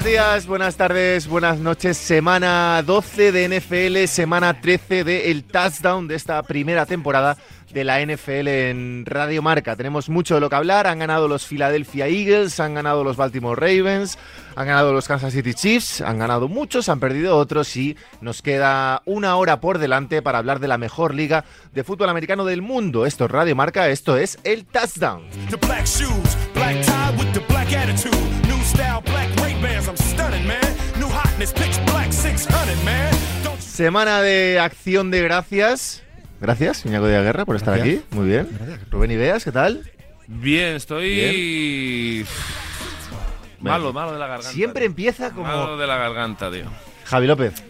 [0.00, 1.98] Buenos días, buenas tardes, buenas noches.
[1.98, 7.36] Semana 12 de NFL, semana 13 de el touchdown de esta primera temporada
[7.70, 9.76] de la NFL en Radio Marca.
[9.76, 10.86] Tenemos mucho de lo que hablar.
[10.86, 14.16] Han ganado los Philadelphia Eagles, han ganado los Baltimore Ravens,
[14.56, 19.02] han ganado los Kansas City Chiefs, han ganado muchos, han perdido otros y nos queda
[19.04, 23.04] una hora por delante para hablar de la mejor liga de fútbol americano del mundo.
[23.04, 25.28] Esto es Radio Marca, esto es el touchdown.
[25.50, 28.49] The black shoes, black tie with the black attitude.
[28.70, 30.60] New style, black Ray-Bans, I'm stunning, man.
[30.98, 33.10] New hotness, pitch black 600, man.
[33.42, 36.02] Don't you Semana de acción de gracias.
[36.40, 37.98] Gracias, Iñaco de la Guerra, por estar Gracias.
[38.04, 38.14] aquí.
[38.16, 38.48] Muy bien.
[38.90, 39.90] Rubén Ibeas, ¿qué tal?
[40.28, 42.24] Bien, estoy.
[43.60, 44.52] Malo, malo de la garganta.
[44.52, 44.86] Siempre tío.
[44.90, 45.48] empieza como...
[45.48, 46.64] Malo de la garganta, tío.
[47.04, 47.62] Javi López,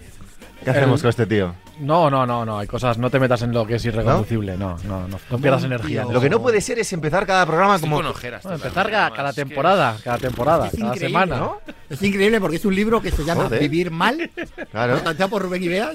[0.62, 1.54] ¿qué hacemos El- con este tío?
[1.80, 2.58] No, no, no, no.
[2.58, 2.98] Hay cosas.
[2.98, 4.56] No te metas en lo que es irreconducible.
[4.56, 5.18] No, no, no.
[5.30, 6.04] No pierdas energía.
[6.04, 8.02] Lo que no puede ser es empezar cada programa Estoy como...
[8.02, 8.42] con ojeras.
[8.42, 11.36] Bueno, tío, empezar cada, temporada, cada temporada, Es cada semana.
[11.36, 11.60] ¿no?
[11.88, 13.60] Es increíble porque es un libro que se llama Joder.
[13.60, 14.30] Vivir Mal,
[14.70, 15.00] Claro.
[15.30, 15.94] por Rubén Ibeas.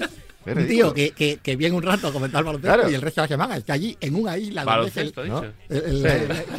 [0.52, 0.92] Un ridículo.
[0.92, 2.90] tío que, que, que viene un rato a comentar baloncesto Claro.
[2.90, 5.40] y el resto de la semana está allí en una isla Baloncesto, ¿no?
[5.40, 5.52] dicho.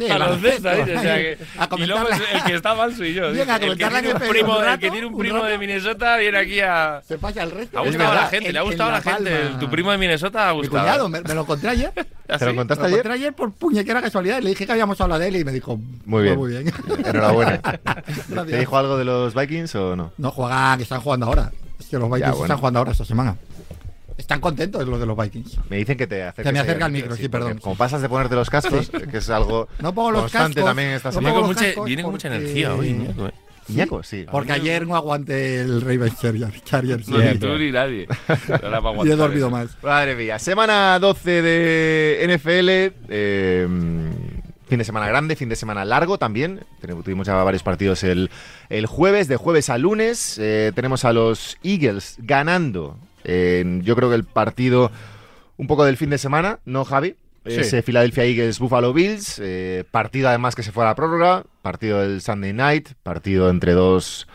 [0.08, 3.14] Baloncesto, dicho, o sea ahí, que- a Y comentar luego el que está mal soy
[3.14, 3.32] yo.
[3.32, 3.42] Tío.
[3.42, 5.18] a El que comentar la tiene un primo, un el rato, que tiene un un
[5.20, 5.46] primo rato.
[5.48, 7.02] de Minnesota viene aquí a.
[7.06, 7.78] se pasa el resto.
[7.78, 9.50] Ha gustado a la gente, le ha gustado a la La gente.
[9.60, 10.82] Tu primo de Minnesota ha gustado.
[10.84, 11.92] cuñado me, me lo encontré ayer.
[11.92, 12.44] ¿Te lo ¿Ah, sí?
[12.46, 12.98] Me contaste lo ayer?
[12.98, 15.52] encontré ayer por puñetera casualidad y le dije que habíamos hablado de él y me
[15.52, 16.36] dijo Muy bien.
[16.36, 16.72] Muy bien.
[17.04, 17.60] Enhorabuena.
[18.46, 20.12] ¿Te dijo algo de los Vikings o no?
[20.18, 21.50] No juegan, que están jugando ahora.
[21.80, 22.44] Es que los Vikings bueno.
[22.44, 23.36] están jugando ahora esta semana.
[24.18, 25.58] Están contentos los de los Vikings.
[25.70, 27.58] Me dicen que te acerques Que me acerca el micro, sí, perdón.
[27.58, 30.88] Como pasas de ponerte los cascos, que es algo No pongo los constante cascos, también
[30.90, 31.28] esta no semana.
[31.28, 33.32] Viene pongo con, los mucha, cascos viene con mucha porque- energía hoy, Iñaco, eh.
[33.70, 34.26] Iñaco, sí.
[34.30, 36.64] Porque ayer no aguanté el Ravens Chargers.
[36.64, 38.08] Chargers No, ni tú ni nadie.
[39.04, 39.50] Y he dormido eso.
[39.50, 39.76] más.
[39.82, 42.68] Madre mía, semana 12 de NFL.
[43.10, 43.68] eh,
[44.68, 46.60] fin de semana grande, fin de semana largo también.
[46.80, 48.30] Tenemos- Tuvimos ya varios partidos el,
[48.70, 50.38] el jueves, de jueves a lunes.
[50.40, 52.96] eh, tenemos a los Eagles ganando.
[53.24, 54.90] En, yo creo que el partido
[55.56, 57.16] un poco del fin de semana, ¿no, Javi?
[57.46, 57.54] Sí.
[57.60, 59.40] Ese Philadelphia Eagles Buffalo Bills.
[59.42, 61.44] eh, partido además que se fue a la prórroga.
[61.62, 62.90] Partido del Sunday night.
[63.02, 64.28] Partido entre dos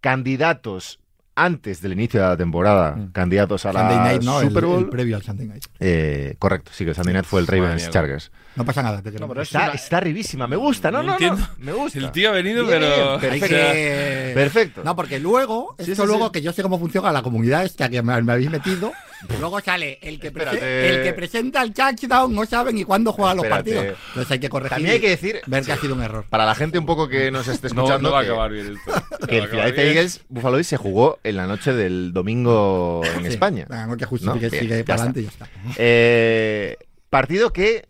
[0.00, 1.00] candidatos
[1.34, 2.96] antes del inicio de la temporada.
[2.96, 3.12] Mm.
[3.12, 4.80] Candidatos a la Sunday Night, no, el- Super Bowl.
[4.80, 5.64] El, previo al Sunday Night.
[5.78, 8.32] Eh, correcto, sí, que el Sunday Night fue el Ravens mía, Chargers.
[8.58, 11.48] No pasa nada, te No, pero Está, una- está arribísima, me gusta, no, No no,
[11.58, 11.98] me gusta.
[11.98, 13.18] El tío ha venido, Bien, pero.
[13.20, 13.44] perfecto.
[13.44, 14.82] Hay que- Perfecto.
[14.84, 16.32] No, porque luego, Sí, esto sí, luego sí.
[16.32, 18.92] que yo sé cómo funciona la comunidad esta que me, me habéis metido,
[19.40, 23.44] luego sale el que, el que presenta el touchdown, no saben ni cuándo juega los
[23.44, 23.74] Espérate.
[23.74, 23.98] partidos.
[24.08, 24.70] Entonces hay que corregir.
[24.74, 26.24] También hay que decir, Ver que ha sido un error.
[26.28, 28.76] para la gente un poco que nos esté escuchando, no va a que- acabar bien
[28.76, 29.26] esto.
[29.28, 29.84] Que el Philadelphia.
[29.84, 33.28] Eagles Buffalo Bills se jugó en la noche del domingo en Sí.
[33.28, 33.66] España.
[33.86, 35.48] No que justifique, sigue para adelante y ya está.
[35.76, 36.76] Eh,
[37.10, 37.86] partido que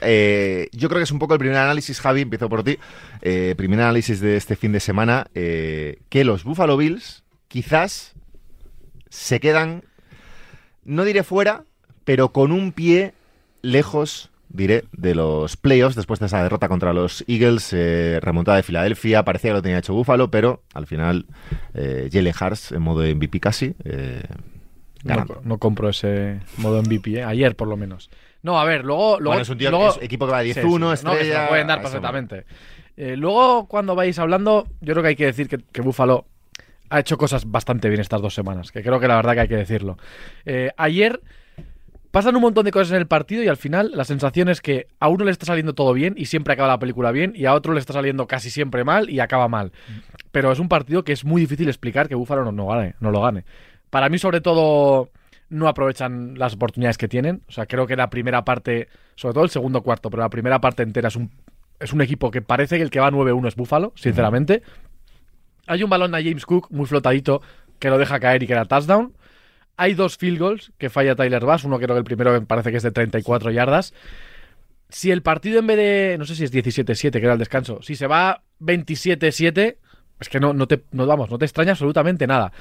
[0.00, 2.78] eh, yo creo que es un poco el primer análisis, Javi, empiezo por ti.
[3.22, 8.14] Eh, primer análisis de este fin de semana, eh, que los Buffalo Bills quizás
[9.08, 9.84] se quedan,
[10.84, 11.64] no diré fuera,
[12.04, 13.14] pero con un pie
[13.62, 18.62] lejos, diré, de los playoffs después de esa derrota contra los Eagles, eh, remontada de
[18.62, 19.24] Filadelfia.
[19.24, 21.26] Parecía que lo tenía hecho Buffalo, pero al final
[21.74, 23.74] Jalen Hurts en modo MVP casi.
[25.04, 27.24] No, no compro ese modo MVP, ¿eh?
[27.24, 28.10] ayer por lo menos.
[28.46, 29.18] No, a ver, luego.
[29.18, 31.48] luego Bueno, es un tío luego- es equipo que va 10-1, Sí, sí, no, estrella.
[31.48, 32.44] pueden dar a perfectamente.
[32.96, 36.26] Eh, luego, cuando vais hablando, yo creo que hay que decir que, que Buffalo
[36.88, 39.48] ha hecho cosas bastante bien estas dos semanas, que creo que la verdad que hay
[39.48, 39.98] que decirlo.
[40.44, 41.20] Eh, ayer
[42.12, 44.86] pasan un montón de cosas en el partido y al final la sensación es que
[45.00, 47.52] a uno le está saliendo todo bien y siempre acaba la película bien y a
[47.54, 49.72] otro le está saliendo casi siempre mal y acaba mal.
[50.30, 53.10] Pero es un partido que es muy difícil explicar que Buffalo no, no gane, no
[53.10, 53.44] lo gane.
[53.90, 55.10] Para mí, sobre todo,
[55.48, 57.42] no aprovechan las oportunidades que tienen.
[57.48, 60.60] O sea, creo que la primera parte, sobre todo el segundo cuarto, pero la primera
[60.60, 61.30] parte entera es un,
[61.80, 64.62] es un equipo que parece que el que va 9-1 es Buffalo, sinceramente.
[65.66, 67.42] Hay un balón a James Cook muy flotadito
[67.78, 69.12] que lo deja caer y queda touchdown.
[69.76, 71.64] Hay dos field goals que falla Tyler Bass.
[71.64, 73.92] Uno creo que el primero me parece que es de 34 yardas.
[74.88, 77.82] Si el partido en vez de, no sé si es 17-7, que era el descanso,
[77.82, 79.76] si se va 27-7,
[80.20, 82.52] es que no, no te, no, vamos, no te extraña absolutamente nada.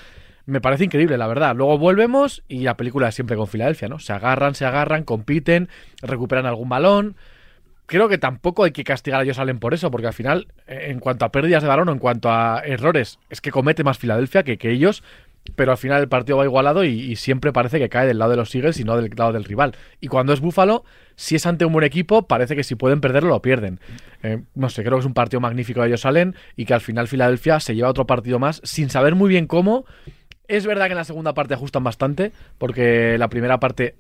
[0.46, 1.56] Me parece increíble, la verdad.
[1.56, 4.00] Luego volvemos y la película es siempre con Filadelfia, ¿no?
[4.00, 5.70] Se agarran, se agarran, compiten,
[6.02, 7.16] recuperan algún balón.
[7.88, 10.88] Creo que tampoco hay que castigar a Josh Allen por eso, porque al final, eh,
[10.90, 13.98] en cuanto a pérdidas de balón o en cuanto a errores, es que comete más
[13.98, 15.04] Filadelfia que, que ellos,
[15.56, 18.38] pero al final el partido va igualado y, siempre parece que cae del lado de
[18.38, 19.76] los Eagles y no del lado del rival.
[20.02, 20.84] Y cuando es Búfalo,
[21.16, 23.80] si es ante un buen equipo, parece que si pueden perderlo, lo pierden.
[24.24, 26.82] Eh, no sé, creo que es un partido magnífico de ellos Allen y que al
[26.82, 29.86] final Filadelfia se lleva otro partido más sin saber muy bien cómo.
[30.48, 33.96] Es verdad que en la segunda parte ajustan bastante, porque la primera parte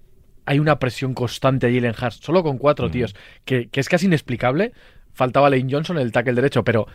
[0.46, 3.16] hay una presión constante a Jalen Hurts, solo con cuatro tíos,
[3.46, 4.74] que, que es casi inexplicable.
[5.14, 6.88] faltaba Lane Johnson, el tackle derecho, pero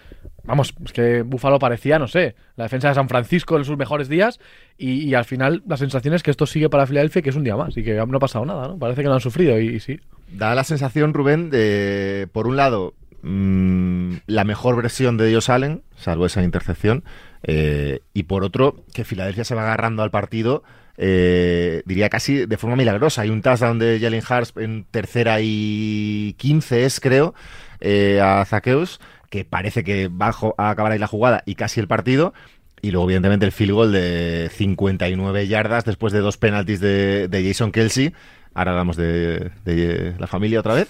[0.44, 4.08] vamos, es que Buffalo parecía, no sé, la defensa de San Francisco en sus mejores
[4.08, 4.38] días
[4.79, 7.44] y, y al final la sensación es que esto sigue para Filadelfia que es un
[7.44, 8.79] día más y que no ha pasado nada, ¿no?
[8.79, 9.99] Parece que no han sufrido y, y sí.
[10.31, 15.82] Da la sensación, Rubén, de, por un lado, mm, la mejor versión de Dios Allen,
[15.97, 17.02] salvo esa intercepción,
[17.43, 20.63] eh, y por otro, que Filadelfia se va agarrando al partido,
[20.97, 23.23] eh, diría casi de forma milagrosa.
[23.23, 27.35] Hay un touchdown de Jalen Hurts en tercera y 15, es creo,
[27.81, 29.01] eh, a Zaqueus,
[29.31, 32.35] que parece que va a acabar ahí la jugada y casi el partido.
[32.83, 37.73] Y luego, evidentemente, el field goal de 59 yardas después de dos penaltis de, Jason
[37.73, 38.13] Kelsey.
[38.55, 40.89] Ahora hablamos de, de la familia otra vez.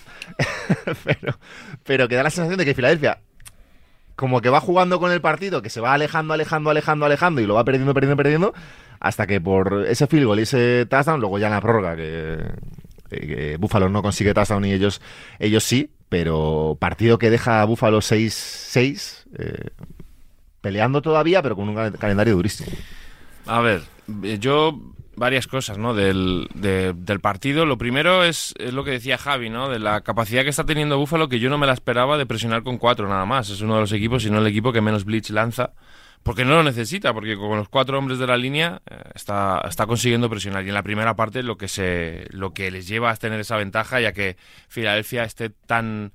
[1.04, 1.38] pero,
[1.84, 3.20] pero que da la sensación de que Filadelfia,
[4.20, 7.46] como que va jugando con el partido, que se va alejando, alejando, alejando, alejando y
[7.46, 8.54] lo va perdiendo, perdiendo, perdiendo,
[9.00, 13.56] hasta que por ese field goal y ese touchdown, luego ya en la prórroga, que,
[13.58, 15.00] Buffalo no consigue touchdown y ellos,
[15.38, 19.70] ellos sí, pero partido que deja a Buffalo 6-6, eh,
[20.60, 22.70] peleando todavía, pero con un cal- calendario durísimo.
[23.46, 23.80] A ver,
[24.22, 24.78] eh, yo
[25.16, 25.94] varias cosas, ¿no?
[25.94, 27.66] Del, de- del partido.
[27.66, 29.68] Lo primero es, es lo que decía Javi, ¿no?
[29.68, 32.62] De la capacidad que está teniendo Búfalo, que yo no me la esperaba de presionar
[32.62, 33.50] con cuatro nada más.
[33.50, 35.72] Es uno de los equipos, si no el equipo que menos blitz lanza.
[36.22, 39.86] Porque no lo necesita, porque con los cuatro hombres de la línea eh, está, está
[39.86, 40.64] consiguiendo presionar.
[40.64, 43.56] Y en la primera parte lo que se lo que les lleva a tener esa
[43.56, 44.36] ventaja, ya que
[44.68, 46.12] Filadelfia esté tan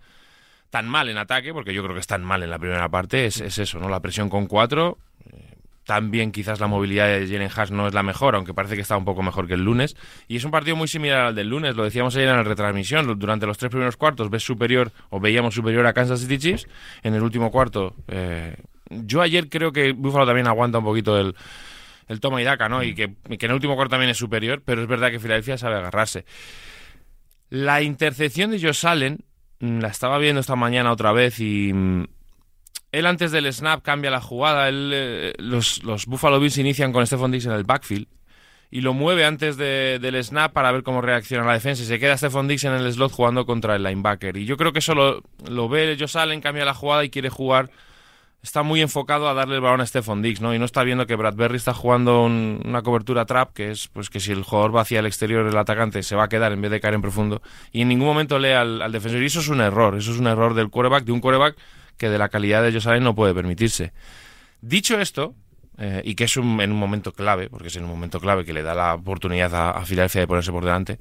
[0.70, 3.40] tan mal en ataque, porque yo creo que están mal en la primera parte, es,
[3.42, 3.90] es eso, ¿no?
[3.90, 5.00] La presión con cuatro.
[5.86, 8.98] También quizás la movilidad de Jalen Haas no es la mejor, aunque parece que está
[8.98, 9.96] un poco mejor que el lunes.
[10.28, 13.20] Y es un partido muy similar al del lunes, lo decíamos ayer en la retransmisión.
[13.20, 16.68] Durante los tres primeros cuartos ves superior, o veíamos superior a Kansas City Chiefs.
[17.04, 18.56] En el último cuarto, eh,
[18.90, 21.36] yo ayer creo que Buffalo también aguanta un poquito el,
[22.08, 22.84] el toma y daca, ¿no?
[22.84, 25.20] Y que, y que en el último cuarto también es superior, pero es verdad que
[25.20, 26.26] Filadelfia sabe agarrarse.
[27.50, 29.20] La intercepción de Josh Allen,
[29.60, 32.06] mm, la estaba viendo esta mañana otra vez y mm,
[32.98, 34.70] él antes del snap cambia la jugada.
[34.70, 38.08] Él, eh, los, los Buffalo Bills inician con Stephon Diggs en el backfield
[38.72, 41.84] y lo mueve antes de- del snap para ver cómo reacciona la defensa.
[41.84, 44.38] Y se queda Stephon Diggs en el slot jugando contra el linebacker.
[44.38, 47.30] Y yo creo que eso lo, lo ve Josh Allen, cambia la jugada y quiere
[47.30, 47.70] jugar.
[48.44, 50.54] Está muy enfocado a darle el balón a Stephon Diggs, ¿no?
[50.54, 54.10] Y no está viendo que Bradbury está jugando un- una cobertura trap, que es pues
[54.12, 56.62] que si el jugador va hacia el exterior, el atacante se va a quedar en
[56.62, 57.42] vez de caer en profundo.
[57.72, 59.22] Y en ningún momento lee al, al defensor.
[59.24, 59.96] Y eso es un error.
[59.98, 61.56] Eso es un error del quarterback, de un quarterback
[61.98, 63.94] que de la calidad de Josh Allen no puede permitirse.
[64.62, 65.36] Dicho esto,
[65.78, 68.46] eh, y que es un- en un momento clave, porque es en un momento clave
[68.46, 70.98] que le da la oportunidad a, a Filadelfia de ponerse por delante.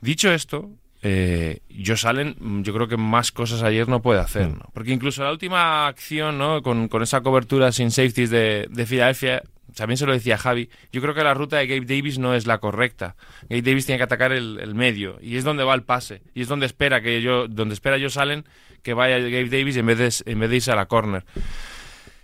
[0.00, 0.70] Dicho esto,
[1.02, 4.70] eh, Josh Allen, mm, yo creo que más cosas ayer no puede hacer, ¿no?
[4.72, 6.62] Porque incluso la última acción, ¿no?
[6.62, 9.42] Con, con esa cobertura sin safeties de, de Filadelfia,
[9.74, 12.46] también se lo decía Javi, yo creo que la ruta de Gabe Davis no es
[12.46, 13.16] la correcta.
[13.48, 16.42] Gabe Davis tiene que atacar el, el medio, y es donde va el pase, y
[16.42, 18.44] es donde espera que yo, donde espera Josh Allen
[18.82, 21.24] que vaya Gabe Davis en vez de, en vez de irse a la corner.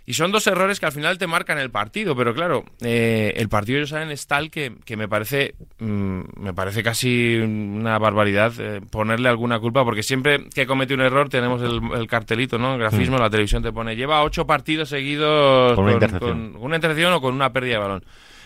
[0.09, 3.47] Y son dos errores que al final te marcan el partido, pero claro, eh, el
[3.47, 8.51] partido Josh Allen es tal que, que me parece mm, me parece casi una barbaridad
[8.57, 12.73] eh, ponerle alguna culpa, porque siempre que comete un error tenemos el, el cartelito, ¿no?
[12.73, 16.53] El grafismo, la televisión te pone, lleva ocho partidos seguidos Con una intercepción.
[16.53, 18.05] con una intercepción o con una pérdida de balón.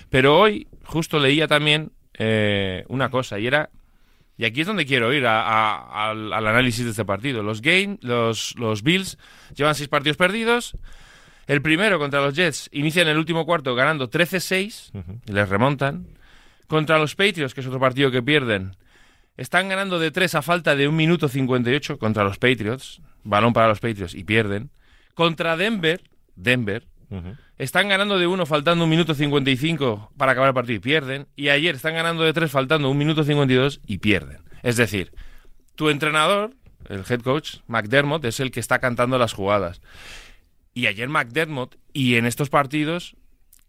[0.09, 3.69] Pero hoy justo leía también eh, una cosa, y era
[4.37, 7.41] y aquí es donde quiero ir a- a- al, al análisis de este partido.
[7.41, 9.17] Los, game, los, los Bills
[9.55, 10.75] llevan seis partidos perdidos.
[11.47, 16.07] El primero contra los Jets inicia en el último cuarto ganando 13-6 y les remontan.
[16.67, 18.75] Contra los Patriots, que es otro partido que pierden,
[19.35, 23.01] están ganando de 3 a falta de 1 minuto 58 contra los Patriots.
[23.23, 24.69] Balón para los Patriots y pierden.
[25.13, 26.01] Contra Denver,
[26.35, 26.87] Denver,
[27.57, 31.27] están ganando de 1 faltando 1 minuto 55 para acabar el partido y pierden.
[31.35, 34.39] Y ayer están ganando de 3 faltando 1 minuto 52 y pierden.
[34.63, 35.11] Es decir,
[35.75, 36.53] tu entrenador,
[36.89, 39.81] el head coach, McDermott, es el que está cantando las jugadas.
[40.73, 43.15] Y ayer McDermott, y en estos partidos,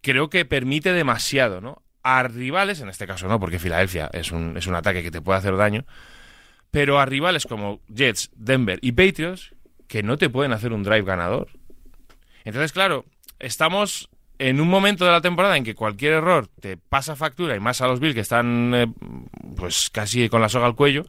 [0.00, 1.82] creo que permite demasiado, ¿no?
[2.02, 5.20] A rivales, en este caso no, porque Filadelfia es un, es un ataque que te
[5.20, 5.84] puede hacer daño,
[6.70, 9.54] pero a rivales como Jets, Denver y Patriots,
[9.88, 11.48] que no te pueden hacer un drive ganador.
[12.44, 13.04] Entonces, claro,
[13.38, 17.60] estamos en un momento de la temporada en que cualquier error te pasa factura, y
[17.60, 18.86] más a los Bills que están eh,
[19.56, 21.04] pues casi con la soga al cuello.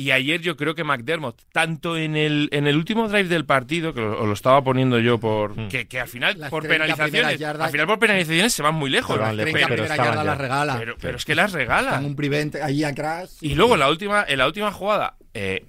[0.00, 3.92] Y ayer yo creo que McDermott, tanto en el, en el último drive del partido,
[3.92, 5.56] que lo, lo estaba poniendo yo por.
[5.68, 7.40] Que, que al final, Las por 30 penalizaciones.
[7.40, 9.18] yardas- Al final, por penalizaciones se van muy lejos.
[9.18, 10.76] Van Las lejos, 30 pero yardas las regala.
[10.78, 11.88] Pero, pero es que las regala.
[11.90, 13.38] Están un prevent allí atrás.
[13.40, 15.64] Y luego en la última, en la última jugada, eh,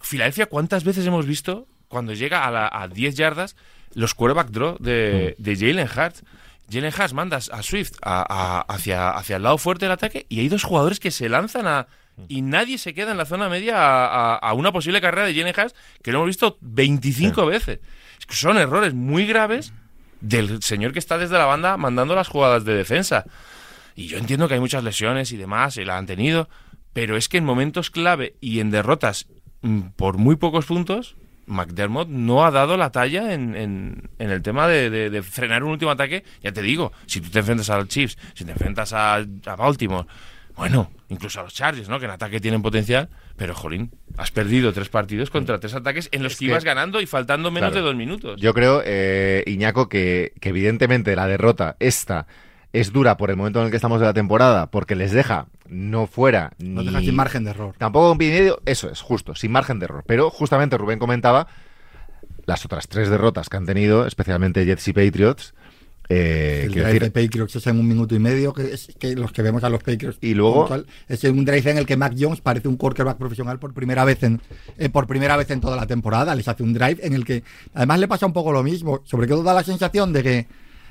[0.00, 3.54] Filadelfia, ¿cuántas veces hemos visto cuando llega a, la- a 10 yardas
[3.94, 6.24] los quarterback draw de, de Jalen Hurts?
[6.68, 10.40] Jalen Hurts manda a Swift a- a- hacia, hacia el lado fuerte del ataque y
[10.40, 11.86] hay dos jugadores que se lanzan a,
[12.28, 15.34] y nadie se queda en la zona media a, a- a una posible carrera de
[15.34, 17.80] Jenny Haas que lo hemos visto 25 veces.
[18.28, 19.72] Son errores muy graves
[20.20, 23.24] del señor que está desde la banda mandando las jugadas de defensa.
[23.96, 26.48] Y yo entiendo que hay muchas lesiones y demás, y la han tenido,
[26.92, 29.26] pero es que en momentos clave y en derrotas
[29.62, 31.16] mm, por muy pocos puntos,
[31.46, 35.64] McDermott no ha dado la talla en, en- en el tema de, de- de frenar
[35.64, 36.24] un último ataque.
[36.42, 39.56] Ya te digo, si tú te enfrentas a los Chiefs, si te enfrentas a, a
[39.56, 40.06] Baltimore,
[40.56, 41.98] bueno, incluso a los Chargers, ¿no?
[41.98, 46.22] que en ataque tienen potencial, pero jolín, has perdido tres partidos contra tres ataques en
[46.22, 47.84] los Es que, que- ibas ganando y faltando menos Claro.
[47.84, 48.40] de dos minutos.
[48.40, 52.26] Yo creo, eh, Iñaco, que, que evidentemente la derrota esta
[52.72, 55.46] es dura por el momento en el que estamos de la temporada, porque les deja
[55.68, 56.84] no fuera ni...
[56.84, 57.74] deja sin margen de error.
[57.78, 58.16] Tampoco
[58.66, 60.04] eso es, justo, sin margen de error.
[60.06, 61.46] Pero justamente Rubén comentaba
[62.46, 65.54] las otras tres derrotas que han tenido, especialmente Jets y Patriots.
[66.08, 69.14] Eh, el drive decir, de Patriots es en un minuto y medio, que es que
[69.14, 70.18] los que vemos a los Patriots.
[70.20, 73.58] Y luego- puntual, es un drive en el que Mac Jones parece un quarterback profesional
[73.58, 74.40] por primera vez en
[74.78, 76.34] eh, por primera vez en toda la temporada.
[76.34, 77.42] Les hace un drive en el que
[77.74, 79.00] además le pasa un poco lo mismo.
[79.04, 80.46] Sobre todo da la sensación de que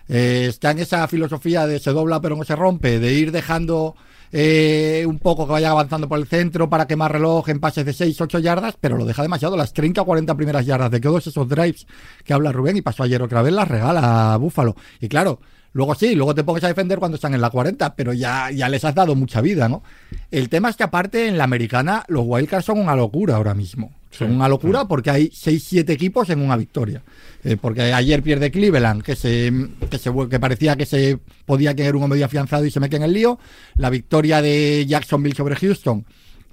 [0.09, 3.95] eh, está en esa filosofía de se dobla pero no se rompe, de ir dejando
[4.31, 7.93] eh, un poco que vaya avanzando por el centro para quemar reloj en pases de
[7.93, 9.57] 6, 8 yardas, pero lo deja demasiado.
[9.57, 11.85] Las 30 o 40 primeras yardas de todos esos drives
[12.23, 14.75] que habla Rubén y pasó ayer otra vez las regala a Búfalo.
[14.99, 15.39] Y claro,
[15.73, 18.69] luego sí, luego te pones a defender cuando están en la 40, pero ya, ya
[18.69, 19.83] les has dado mucha vida, ¿no?
[20.29, 23.91] El tema es que aparte en la americana los wildcards son una locura ahora mismo.
[24.11, 27.01] Son una locura porque hay 6-7 equipos en una victoria.
[27.43, 29.51] Eh, porque ayer pierde Cleveland, que se,
[29.89, 33.03] que se que parecía que se podía tener un medio afianzado y se mete en
[33.03, 33.39] el lío.
[33.75, 36.05] La victoria de Jacksonville sobre Houston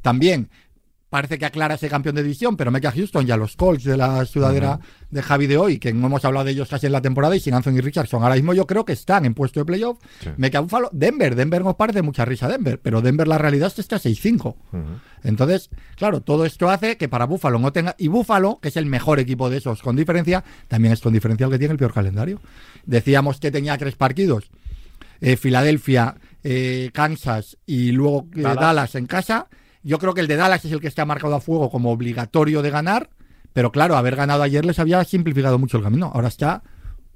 [0.02, 0.48] también
[1.10, 3.84] parece que aclara ese campeón de división, pero mete a Houston y a los Colts
[3.84, 4.78] de la sudadera
[5.10, 7.40] de Javi de hoy, que no hemos hablado de ellos casi en la temporada, y
[7.40, 8.22] sin Anthony Richardson.
[8.22, 9.98] Ahora mismo yo creo que están en puesto de playoff.
[10.22, 10.30] Sí.
[10.36, 10.90] Mete a Buffalo.
[10.92, 14.38] Denver, Denver nos parece mucha risa Denver, pero Denver la realidad es que está 6-5.
[14.44, 14.56] Ujú.
[15.24, 17.94] Entonces, claro, todo esto hace que para Búfalo no tenga.
[17.98, 21.46] Y Búfalo, que es el mejor equipo de esos con diferencia, también es con diferencia
[21.46, 22.40] el que tiene el peor calendario.
[22.84, 24.50] Decíamos que tenía tres partidos:
[25.20, 28.60] eh, Filadelfia, eh, Kansas y luego eh, Dallas.
[28.60, 28.94] Dallas.
[28.94, 29.48] en casa.
[29.88, 32.60] Yo creo que el de Dallas es el que está marcado a fuego como obligatorio
[32.62, 33.08] de ganar.
[33.54, 36.10] Pero claro, haber ganado ayer les había simplificado mucho el camino.
[36.14, 36.62] Ahora está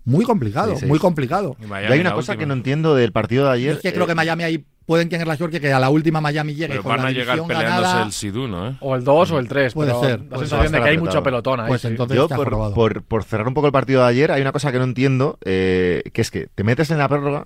[0.04, 0.86] muy complicado, Sí, sí.
[0.86, 1.54] muy complicado.
[1.60, 3.72] Y hay una cosa que no entiendo del partido de Yo ayer.
[3.76, 6.20] es que creo eh, que Miami ahí pueden tener la suerte que a la última
[6.20, 8.02] Miami llegue Pero con van la a llegar peleándose ganada.
[8.04, 8.70] el Sidú, ¿no?
[8.70, 8.76] ¿eh?
[8.80, 9.74] O el 2 o el 3.
[9.74, 11.04] Puede pero ser, La puede sensación de que hay Apretado.
[11.06, 11.68] mucho pelotón ahí.
[11.68, 11.88] Pues sí.
[11.88, 12.74] entonces Yo, está por, jorobado.
[12.74, 15.38] por- por cerrar un poco el partido de ayer, hay una cosa que no entiendo,
[15.44, 17.44] eh, que es que te metes en la prórroga,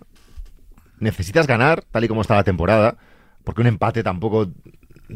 [0.98, 2.96] necesitas ganar, tal y como está la temporada,
[3.44, 4.48] porque un empate tampoco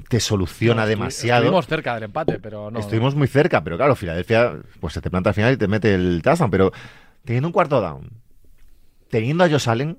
[0.08, 1.42] te soluciona No, demasiado.
[1.42, 2.78] Estuvimos cerca del empate, pero no.
[2.78, 5.94] Estuvimos muy cerca, pero claro, Filadelfia pues se te planta al final y te mete
[5.94, 6.72] el touchdown, pero
[7.24, 8.10] teniendo un cuarto down,
[9.08, 9.98] teniendo a Josh Allen,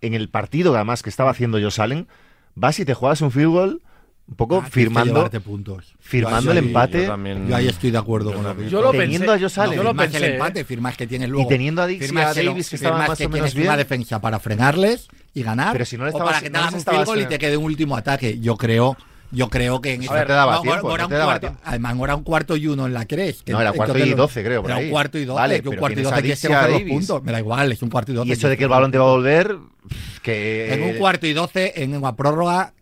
[0.00, 2.08] en el partido además que estaba haciendo Josh Allen,
[2.54, 3.82] vas y te juegas un field goal
[4.26, 5.94] un poco Ah, firmando, puntos.
[6.00, 8.54] firmando Yo el empate Yo también- Yo ahí estoy de acuerdo Yo con lo que
[8.54, 8.70] también.
[8.70, 9.44] Yo lo teniendo pensé.
[9.44, 9.76] a Josh Allen.
[9.76, 10.26] yo lo firmas pensé.
[10.26, 11.46] el empate, firmas que tienes luego.
[11.46, 13.76] y teniendo a Dix y firmas a Davis que firmas más que o menos bien.
[13.78, 15.72] defensa para frenarles y ganar.
[15.72, 17.26] Pero si no le o para que te no hagan les un field goal y
[17.26, 18.38] te quede un último ataque.
[18.38, 18.98] Yo creo.
[19.30, 21.60] Yo creo que en te daba tiempo, ahora no un te daba cuarto- tiempo.
[21.64, 23.42] Además, ahora un cuarto y uno en la crees.
[23.42, 24.86] que No, era cuarto y 12, creo, por Era ahí.
[24.86, 25.38] un cuarto y doce.
[25.38, 27.22] Vale, un cuarto y doce tienes que los puntos.
[27.22, 28.28] Me da igual, es un cuarto y doce.
[28.28, 29.54] Y eso de que el balón te va a volver,
[30.22, 30.72] que...
[30.72, 32.72] En un cuarto y doce, en una prórroga,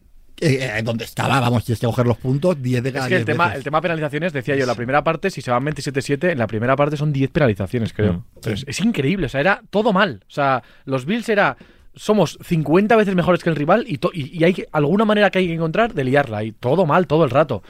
[0.40, 3.16] eh, eh, donde estaba, vamos, tienes que coger los puntos 10 de cada Es que
[3.16, 3.58] el 10 tema, veces.
[3.58, 6.76] el tema penalizaciones, decía yo, la primera parte, si se van 27-7, en la primera
[6.76, 8.12] parte son 10 penalizaciones, creo.
[8.12, 8.22] Mm.
[8.42, 10.20] Pero es, es increíble, o sea, era todo mal.
[10.28, 11.56] O sea, los Bills era.
[11.96, 15.30] Somos 50 veces mejores que el rival y, to- y, y hay que- alguna manera
[15.30, 16.44] que hay que encontrar de liarla.
[16.44, 17.62] Y todo mal, todo el rato.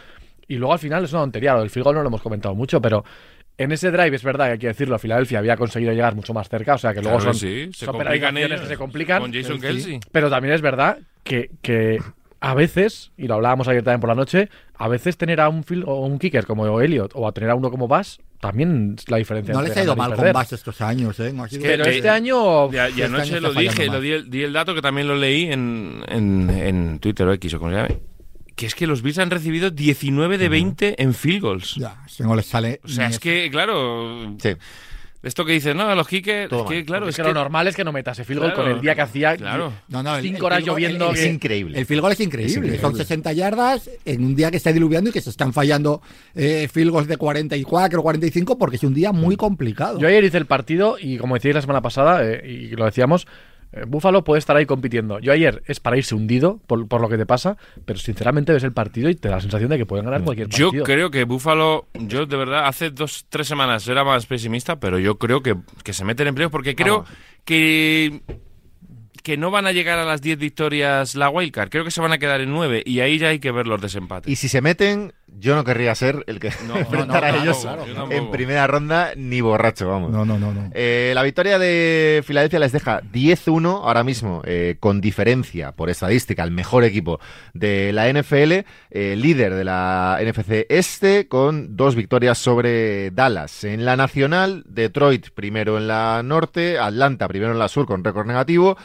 [0.48, 1.54] Y luego al final es una tontería.
[1.54, 3.04] Lo del field goal no lo hemos comentado mucho, pero
[3.58, 4.98] en ese drive es verdad que hay que decirlo.
[4.98, 7.86] Filadelfia había conseguido llegar mucho más cerca, o sea que luego Claro, son, sí, se
[7.86, 9.22] son complican ellos que se complican.
[9.22, 9.60] Con Jason.
[9.60, 10.00] Kelsey.
[10.12, 11.98] Pero también es verdad que, que
[12.40, 15.64] a veces, y lo hablábamos ayer también por la noche, a veces tener a un,
[15.64, 19.16] fil- o un kicker como Elliot o a tener a uno como Bass, también la
[19.18, 19.52] diferencia.
[19.54, 20.26] No les ha ido mal perder.
[20.32, 21.32] con base estos años, ¿eh?
[21.32, 22.72] No ha sido- que- Pero que- este año.
[22.72, 24.82] Y, a- y Este año anoche lo dije, lo di, el, di el dato que
[24.82, 28.00] también lo leí en, en, en Twitter o X o como se llame.
[28.54, 31.74] Que es que los Bills han recibido 19 de 20 en field goals.
[31.74, 32.80] Ya, si no les sale.
[32.84, 34.50] O sea, es que, claro, Sí.
[35.26, 36.16] Esto que dices, no, los Todo
[36.64, 38.52] es que, claro, es que, que lo normal es que no metas ese field goal
[38.52, 39.72] Claro, con el día que hacía claro.
[39.88, 41.10] No, no, el- el cinco horas goal- lloviendo.
[41.10, 41.78] el- Es increíble.
[41.78, 42.50] El field goal es increíble.
[42.50, 42.80] Es increíble.
[42.80, 46.00] Son 60 yardas en un día que está diluviando y que se están fallando
[46.34, 49.98] eh, field goals de 44 o 45 porque es un día muy complicado.
[49.98, 53.26] Yo ayer hice el partido y como decíais la semana pasada, eh, y lo decíamos,
[53.86, 55.18] Búfalo puede estar ahí compitiendo.
[55.18, 58.64] Yo ayer es para irse hundido por, por lo que te pasa, pero sinceramente ves
[58.64, 60.84] el partido y te da la sensación de que pueden ganar cualquier Yo partido.
[60.84, 65.18] creo que Búfalo, yo de verdad, hace dos, tres semanas era más pesimista, pero yo
[65.18, 67.10] creo que, que se meten en playoff porque creo Vamos.
[67.44, 68.22] que,
[69.22, 71.68] que no van a llegar a las 10 victorias la wildcard.
[71.68, 73.80] Creo que se van a quedar en 9 y ahí ya hay que ver los
[73.80, 74.30] desempates.
[74.30, 77.42] Y si se meten, yo no querría ser el que No, enfrentar no, a claro,
[77.42, 80.10] ellos claro, yo en primera ronda ni borracho, vamos.
[80.10, 80.70] No, no, no, no.
[80.72, 86.42] Eh, la victoria de Filadelfia les deja 10-1 ahora mismo, eh, con diferencia por estadística,
[86.42, 87.20] el mejor equipo
[87.54, 93.64] de la NFL, eh, líder de la NFC Este, con dos victorias sobre Dallas.
[93.64, 98.26] En la nacional, Detroit primero en la norte, Atlanta primero en la sur con récord
[98.26, 98.76] negativo.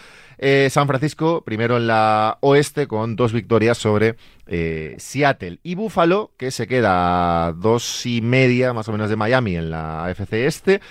[0.44, 4.16] eh, San Francisco primero en la oeste con dos victorias sobre
[4.52, 9.16] eh, Seattle y Buffalo que se queda a dos y media más o menos de
[9.16, 10.82] Miami en la FC Este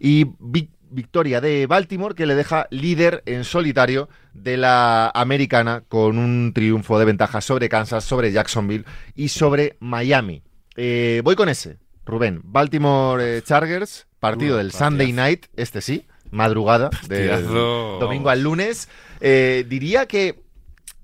[0.00, 6.18] y vi- victoria de Baltimore que le deja líder en solitario de la americana con
[6.18, 10.42] un triunfo de ventaja sobre Kansas, sobre Jacksonville y sobre Miami.
[10.76, 12.40] Eh, voy con ese, Rubén.
[12.44, 14.72] Baltimore eh, Chargers, partido del.
[14.72, 18.88] Sunday Night, este sí, madrugada, Partidazo, domingo al lunes.
[19.20, 20.42] Eh, diría que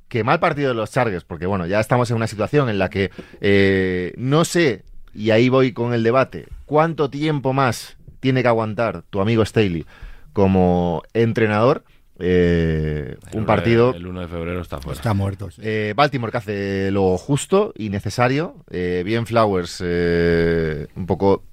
[0.09, 2.89] que mal partido de los Chargers, porque bueno, ya estamos en una situación en la
[2.91, 3.11] que
[3.41, 4.85] eh, no sé,
[5.15, 9.85] y ahí voy con el debate, cuánto tiempo más tiene que aguantar tu amigo Staley
[10.33, 11.85] como entrenador.
[12.21, 14.97] Eh, un de- partido el 1 de febrero está fuera.
[14.97, 15.53] Está muerto.
[15.53, 15.61] sí.
[15.65, 18.57] eh, Baltimore que hace lo justo y necesario.
[18.71, 21.45] Eh, bien Flowers eh, un poco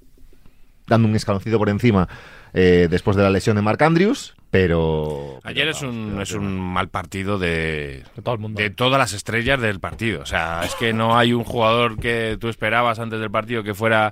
[0.88, 2.08] dando un escaloncito por encima
[2.56, 5.40] eh, después de la lesión de Mark Andrews, pero...
[5.44, 8.62] Ayer es un, es un mal partido de, De todo el mundo.
[8.62, 10.22] de todas las estrellas del partido.
[10.22, 13.74] O sea, es que no hay un jugador que tú esperabas antes del partido que
[13.74, 14.12] fuera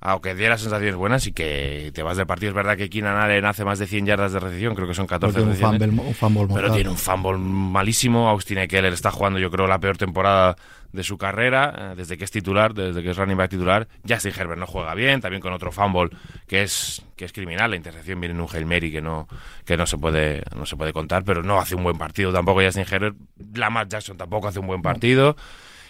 [0.00, 2.50] aunque diera sensaciones buenas y que te vas del partido.
[2.50, 5.08] Es verdad que Keenan Allen hace más de 100 yardas de recepción, creo que son
[5.08, 5.90] 14 Porque un recepciones.
[5.90, 8.28] fumble, un fumble Pero tiene un fumble malísimo.
[8.28, 10.54] Austin Eckler está jugando, yo creo, la peor temporada
[10.92, 13.88] de su carrera, eh, desde que es titular, desde que es running back titular.
[14.08, 16.10] Justin Herbert no juega bien, también con otro fumble
[16.46, 17.70] que es, que es criminal.
[17.70, 19.28] La intercepción viene en un Hail Mary que no,
[19.64, 22.62] que no se puede, no se puede contar, pero no hace un buen partido tampoco
[22.62, 23.16] Justin Herbert.
[23.54, 25.36] Lamar Jackson tampoco hace un buen partido.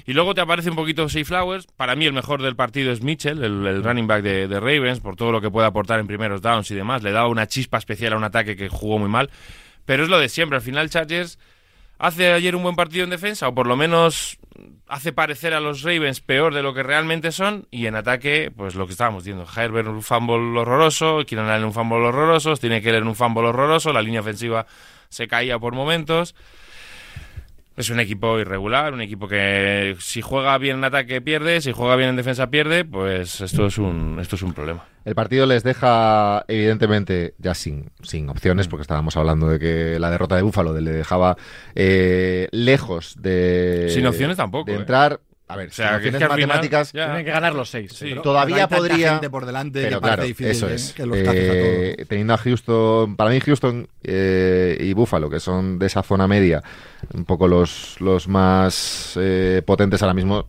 [0.06, 1.66] Y luego te aparece un poquito Shea Flowers.
[1.76, 5.00] Para mí el mejor del partido es Mitchell, el, el running back de, de Ravens,
[5.00, 7.02] por todo lo que puede aportar en primeros downs y demás.
[7.02, 9.28] Le da una chispa especial a un ataque que jugó muy mal.
[9.84, 10.56] Pero es lo de siempre.
[10.56, 11.38] Al final Chargers
[11.98, 14.38] hace ayer un buen partido en defensa, o por lo menos
[14.88, 17.66] hace parecer a los Ravens peor de lo que realmente son.
[17.70, 19.46] Y en ataque, pues lo que estábamos diciendo.
[19.54, 24.02] Herbert un fumble horroroso, Allen un fumble horroroso, tiene que leer un fumble horroroso, la
[24.02, 24.66] línea ofensiva
[25.08, 26.34] se caía por momentos.
[27.78, 31.94] Es un equipo irregular, un equipo que si juega bien en ataque pierde, si juega
[31.94, 34.84] bien en defensa pierde, pues esto es un, esto es un problema.
[35.04, 40.10] El partido les deja, evidentemente, ya sin, sin opciones, porque estábamos hablando de que la
[40.10, 41.36] derrota de Búfalo le dejaba
[41.76, 43.86] eh, lejos de.
[43.90, 44.84] Sin opciones tampoco, De eh.
[45.50, 46.92] A ver, O sea, sin que es opciones que al final- matemáticas.
[46.92, 47.06] ya.
[47.06, 47.92] Tienen que ganar los seis.
[47.94, 48.06] Sí.
[48.10, 49.12] pero- Todavía Pero podría.
[49.12, 50.74] gente por delante Pero que claro, difícil, eso ¿eh?
[50.74, 50.92] es.
[50.92, 52.08] que los a Eh, todos.
[52.08, 56.62] teniendo a Houston, para mí Houston eh, y Buffalo, que son de esa zona media,
[57.14, 60.46] un poco los, los más eh, potentes ahora mismo,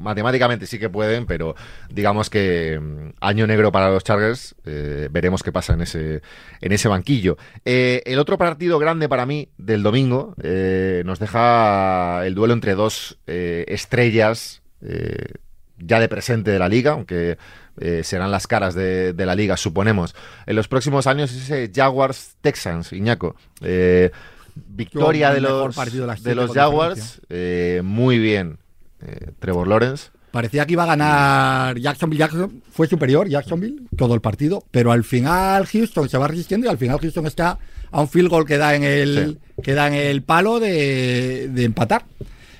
[0.00, 1.54] matemáticamente sí que pueden, pero
[1.88, 6.22] digamos que mm, año negro para los Chargers, eh, veremos qué pasa en ese,
[6.60, 7.36] en ese banquillo.
[7.64, 12.74] Eh, el otro partido grande para mí del domingo eh, nos deja el duelo entre
[12.74, 15.34] dos eh, estrellas eh,
[15.78, 17.38] ya de presente de la liga, aunque
[17.80, 20.14] eh, serán las caras de, de la liga, suponemos.
[20.46, 23.36] En los próximos años ese Jaguars Texans, Iñaco.
[23.62, 24.10] Eh,
[24.54, 25.74] victoria de los,
[26.22, 28.58] de los Jaguars, eh, muy bien.
[29.02, 30.08] Eh, Trevor Lawrence.
[30.30, 32.20] Parecía que iba a ganar Jacksonville.
[32.20, 34.62] Jackson fue superior, Jacksonville, todo el partido.
[34.70, 37.58] Pero al final Houston se va resistiendo y al final Houston está
[37.90, 41.64] a un field goal que da en el, que da en el palo de, de
[41.64, 42.04] empatar.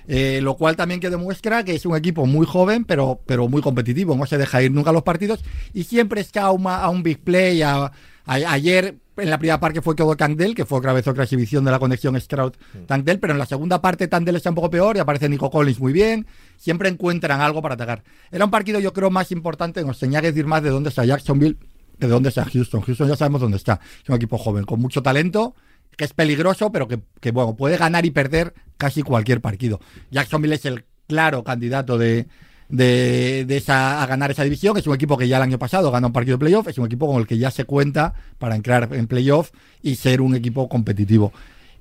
[0.09, 3.63] Eh, lo cual también que demuestra que es un equipo muy joven, pero, pero muy
[3.63, 4.17] competitivo.
[4.17, 6.51] No se deja ir nunca a los partidos y siempre está a,
[6.91, 7.63] un big play.
[7.63, 7.93] a- a-
[8.27, 11.71] ayer en la primera parte fue todo Tangdell, que fue otra vez otra exhibición de
[11.71, 15.29] la conexión Stroud-Tangdell, pero en la segunda parte Tangdell está un poco peor y aparece
[15.29, 16.27] Nico Collins muy bien.
[16.57, 18.03] Siempre encuentran algo para atacar.
[18.31, 19.85] Era un partido, yo creo, más importante.
[19.85, 21.57] Nos tenía que decir más de dónde está Jacksonville
[22.01, 22.81] que de dónde está Houston.
[22.81, 23.79] Houston ya sabemos dónde está.
[24.03, 25.55] Es un equipo joven, con mucho talento,
[25.97, 29.81] que es peligroso, pero que, que, bueno, puede ganar y perder casi cualquier partido.
[30.11, 32.27] Jacksonville es el claro candidato de,
[32.71, 34.77] de, de esa, a ganar esa división.
[34.77, 36.69] Es un equipo que ya el año pasado ganó un partido de playoff.
[36.69, 39.51] Es un equipo con el que ya se cuenta para entrar en playoff
[39.83, 41.33] y ser un equipo competitivo.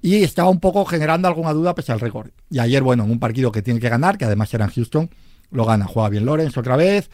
[0.02, 2.30] Y estaba un poco generando alguna duda pese al récord.
[2.50, 5.10] Y ayer, bueno, en un partido que tiene que ganar, que además era en Houston,
[5.52, 5.86] lo gana.
[5.86, 7.10] Juega bien Lawrence otra vez.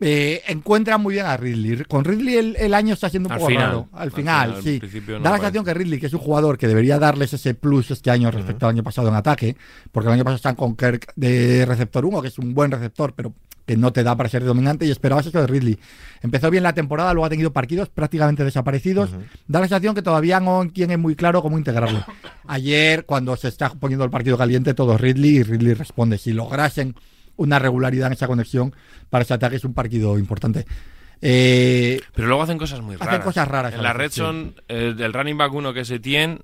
[0.00, 1.84] Eh, encuentra muy bien a Ridley.
[1.88, 3.66] Con Ridley el, el año está siendo un Al poco final.
[3.66, 3.88] raro.
[3.92, 5.02] Al Al final, final, al sí.
[5.08, 7.90] no da la sensación que Ridley, que es un jugador que debería darles ese plus
[7.90, 9.56] este año respecto al año pasado en ataque,
[9.90, 13.12] porque el año pasado están con Kirk de receptor 1, que es un buen receptor,
[13.14, 13.32] pero
[13.66, 15.78] que no te da para ser dominante y esperabas eso de Ridley.
[16.22, 19.10] Empezó bien la temporada, luego ha tenido partidos prácticamente desaparecidos.
[19.46, 22.02] Da la sensación que todavía no tiene muy claro cómo integrarlo.
[22.46, 26.16] Ayer, cuando se está poniendo el partido caliente, todo Ridley y Ridley responde.
[26.16, 26.94] Si lograsen
[27.38, 28.74] una regularidad en esa conexión
[29.08, 30.66] para ese ataque es un partido importante.
[31.20, 33.24] Eh, Pero luego hacen cosas muy Hacen raras.
[33.24, 36.38] cosas raras En la red son eh, el running back uno que se tiene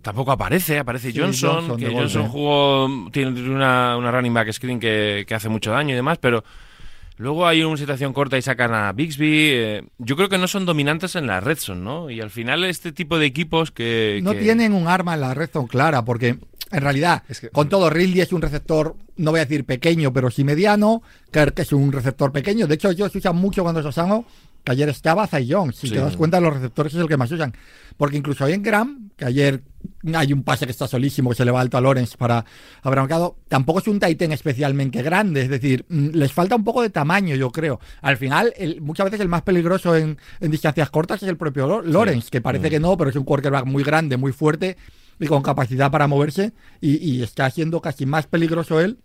[0.00, 1.86] tampoco aparece, aparece Sí, Johnson, Johnson, que.
[1.92, 6.18] Johnson jugó tiene una, una running back screen que, que hace mucho daño y demás,
[6.18, 6.42] pero
[7.18, 9.50] luego hay una situación corta y sacan a Bixby.
[9.52, 12.10] eh, yo creo que no son dominantes en la red zone, ¿no?
[12.10, 15.34] Y al final este tipo de equipos que no que- tienen un arma en la
[15.34, 16.38] red zone clara, porque
[16.72, 20.12] en realidad, Es que- con todo, Ridley es un receptor, no voy a decir pequeño,
[20.12, 21.02] pero sí mediano.
[21.30, 22.66] Kirk es un receptor pequeño.
[22.66, 24.24] De hecho, ellos usan mucho cuando se sano,
[24.64, 25.76] que ayer estaba Zay Jones.
[25.76, 25.94] Si Sí.
[25.94, 27.52] te das cuenta, los receptores es el que más usan.
[27.96, 29.60] Porque incluso hoy en Graham, que ayer
[30.14, 32.44] hay un pase que está solísimo, que se le va alto a Lawrence para
[32.82, 35.42] haber marcado, tampoco es un Titan especialmente grande.
[35.42, 37.80] Es decir, mm, les falta un poco de tamaño, yo creo.
[38.02, 41.82] Al final, el- muchas veces el más peligroso en, en distancias cortas es el propio
[41.82, 44.76] Lawrence, que parece que no, pero es un quarterback muy grande, muy fuerte
[45.22, 48.98] y con capacidad para moverse y, está siendo casi más peligroso él.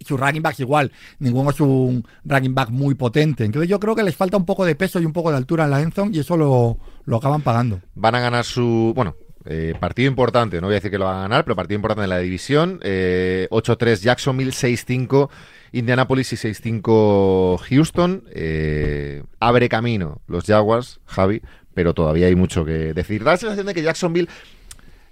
[0.00, 3.44] Sus running backs igual, ninguno es un running back muy potente.
[3.44, 5.64] Entonces yo creo que les falta un poco de peso y un poco de altura
[5.64, 7.80] en la endzone y eso lo, lo acaban pagando.
[7.94, 8.92] Van a ganar su.
[8.94, 9.14] Bueno,
[9.46, 12.04] eh, partido importante, no voy a decir que lo van a ganar, pero partido importante
[12.04, 12.80] en la división.
[12.82, 15.30] eh, 8-3 Jacksonville, 6-5
[15.72, 18.24] Indianapolis y 6-5 Houston.
[18.32, 21.42] eh, abre camino los Jaguars, Javi,
[21.74, 23.22] pero todavía hay mucho que decir.
[23.22, 24.28] Da la sensación de que Jacksonville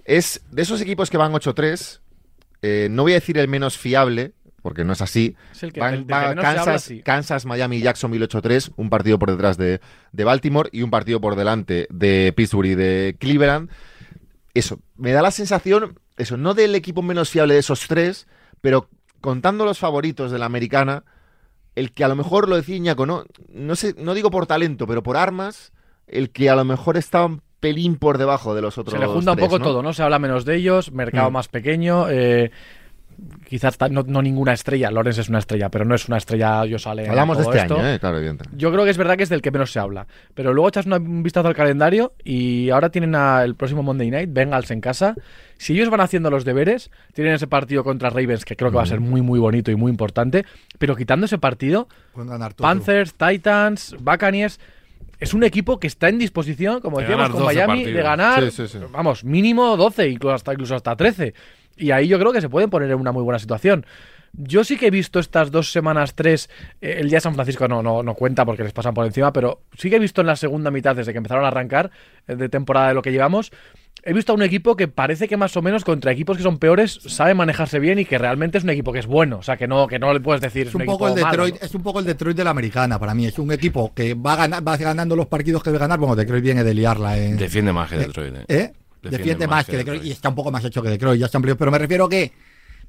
[0.05, 1.99] es de esos equipos que van 8-3.
[2.61, 5.35] eh, no voy a decir el menos fiable, porque no es así.
[5.51, 7.01] Es el que, Van- el va Kansas, sí.
[7.03, 11.35] Kansas, Miami, Jacksonville 8-3, un partido por detrás de, de Baltimore y un partido por
[11.35, 13.69] delante de Pittsburgh y de Cleveland.
[14.55, 18.25] Eso, me da la sensación, eso, no del equipo menos fiable de esos tres,
[18.61, 18.89] pero
[19.21, 21.03] contando los favoritos de la americana,
[21.75, 24.87] el que a lo mejor lo decía Iñaco, no, no sé, no digo por talento,
[24.87, 25.73] pero por armas,
[26.07, 28.93] el que a lo mejor está un pelín por debajo de los otros.
[28.93, 29.65] Se le junta un poco ¿no?
[29.65, 29.93] todo, ¿no?
[29.93, 31.33] Se habla menos de ellos, mercado Mm.
[31.33, 32.51] más pequeño, eh,
[33.47, 34.91] quizás no, no ninguna estrella.
[34.91, 37.07] Lorenz es una estrella, pero no es una estrella yo sale.
[37.07, 37.75] Hablamos de este esto.
[37.77, 37.97] año, ¿eh?
[37.99, 38.43] claro, evidente.
[38.53, 40.05] Yo creo que es verdad que es del que menos se habla.
[40.33, 44.11] Pero luego echas una- un vistazo al calendario y ahora tienen a- el próximo Monday
[44.11, 45.15] Night, Bengals en casa.
[45.57, 48.83] Si ellos van haciendo los deberes, tienen ese partido contra Ravens que creo que va
[48.83, 50.45] a ser muy, muy bonito y muy importante.
[50.77, 52.67] Pero quitando ese partido, Pueden ganar todo.
[52.67, 54.59] Panthers, Titans, Buccaneers.
[55.19, 58.43] Es un equipo que está en disposición, como De decíamos con 12 Miami, de ganar,
[58.43, 58.79] Sí, sí, sí.
[58.91, 61.33] vamos, mínimo 12, incluso hasta, incluso hasta 13.
[61.77, 63.85] Y ahí yo creo que se pueden poner en una muy buena situación.
[64.37, 66.49] Yo sí que he visto estas dos semanas, tres,
[66.81, 69.31] eh, el día de San Francisco no, no, no cuenta porque les pasan por encima,
[69.31, 71.89] pero sí que he visto en la segunda mitad, desde que empezaron a arrancar
[72.27, 73.51] eh, de temporada de lo que llevamos,
[74.05, 76.59] he visto a un equipo que parece que más o menos contra equipos que son
[76.59, 79.39] peores sabe manejarse bien y que realmente es un equipo que es bueno.
[79.39, 81.15] O sea, que no, que no le puedes decir Es es un, un, poco el
[81.15, 81.65] malo, Detroit, ¿no?
[81.65, 83.25] es un poco el Detroit de la americana para mí.
[83.25, 85.97] Es un equipo que va, gana- va ganando los partidos que debe ganar.
[85.99, 87.17] Bueno, Detroit viene de liarla.
[87.17, 88.35] En, Defiende más que Detroit.
[88.35, 88.45] ¿eh?
[88.47, 88.73] ¿Eh?
[89.01, 90.03] Defiende, más que Detroit.
[90.05, 91.19] Y está un poco más hecho que Detroit.
[91.19, 91.57] Ya está ampliado.
[91.57, 92.31] Pero me refiero que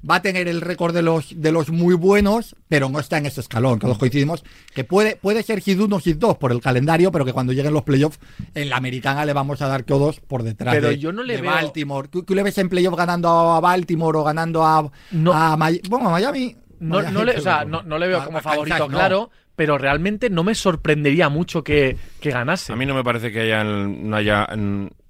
[0.09, 3.25] va a tener el récord de los, de los muy buenos, pero no está en
[3.25, 3.79] ese escalón.
[3.79, 7.33] Todos coincidimos que puede, puede ser Hit 1 Hit 2 por el calendario, pero que
[7.33, 8.19] cuando lleguen los playoffs,
[8.53, 10.75] en la americana le vamos a dar todos por detrás.
[10.75, 12.07] Pero de, yo no le de veo- Baltimore.
[12.07, 15.33] ¿Tú, tú le ves en playoff ganando a Baltimore o ganando a, No.
[15.33, 16.55] a May- Bueno, a Miami.
[16.79, 20.29] No, no le, o sea, pero- no, no le veo como favorito, claro, pero realmente
[20.29, 22.71] no me sorprendería mucho que, que ganase.
[22.71, 24.47] A mí no me parece que haya, no haya.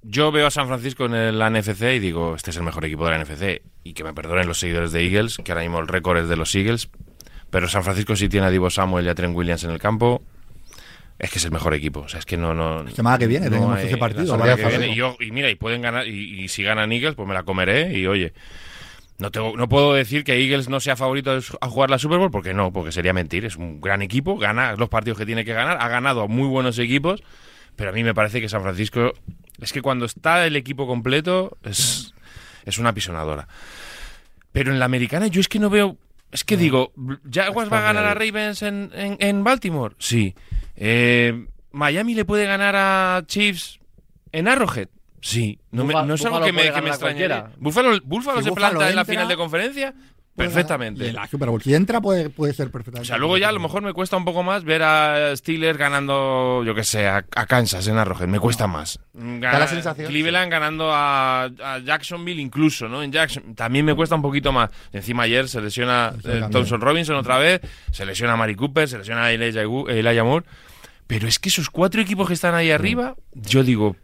[0.02, 2.86] Yo veo a San Francisco en el- la NFC y digo, este es el mejor
[2.86, 3.62] equipo de la NFC.
[3.84, 6.38] Y que me perdonen los seguidores de Eagles, que ahora mismo el récord es de
[6.38, 6.90] los Eagles.
[7.50, 10.24] Pero San Francisco sí tiene a Divo Samuel y a Trent Williams en el campo.
[11.20, 12.00] Es que es el mejor equipo.
[12.02, 12.54] O sea, es que no.
[12.54, 14.94] no La semana que viene tenemos ese partido, la semana ¿verdad, que viene.
[14.94, 16.08] Y, yo- y mira, y pueden ganar.
[16.08, 17.92] Y, y si ganan Eagles, pues me la comeré.
[17.98, 18.32] Y oye.
[19.20, 22.30] No, tengo, no puedo decir que Eagles no sea favorito a jugar la Super Bowl,
[22.30, 23.46] porque no, porque sería mentir.
[23.46, 26.48] Es un gran equipo, gana los partidos que tiene que ganar, ha ganado a muy
[26.48, 27.24] buenos equipos,
[27.76, 29.14] pero a mí me parece que San Francisco
[29.60, 32.14] es que cuando está el equipo completo es,
[32.66, 33.48] es una pisonadora.
[34.52, 35.98] Pero en la americana yo es que no veo.
[36.32, 36.92] Es que digo,
[37.32, 39.96] ¿Jaguars va a ganar a Ravens en, en- en Baltimore?
[39.98, 40.36] Sí.
[40.76, 43.80] Eh, ¿Miami le puede ganar a Chiefs
[44.32, 44.90] en Arrowhead?
[45.28, 45.60] Sí.
[45.72, 47.52] No, me- no es algo que me, que me a cualquiera.
[47.58, 49.94] ¿Búfalo, Búfalo Si se Búfalo planta en la final de conferencia?
[50.38, 51.04] Perfectamente.
[51.04, 53.08] Y en la Super Bowl, si entra, puede, puede ser O perfectamente.
[53.08, 56.64] sea, luego ya a lo mejor me cuesta un poco más ver a Steelers ganando,
[56.64, 58.28] yo que sé, a, a Kansas en Arrowhead.
[58.28, 59.00] Me cuesta más.
[59.16, 63.02] Gana- la sensación, Cleveland ganando a, a Jacksonville incluso, ¿no?
[63.02, 64.70] En Jackson también me cuesta un poquito más.
[64.94, 66.46] Encima ayer se lesiona Eso eh.
[66.52, 67.60] Thompson Robinson otra vez,
[67.92, 70.46] se lesiona Mari Cooper, se lesiona Elijah, Gu- Elijah Moore.
[71.08, 73.96] Pero es que esos cuatro equipos que están ahí arriba, yo digo,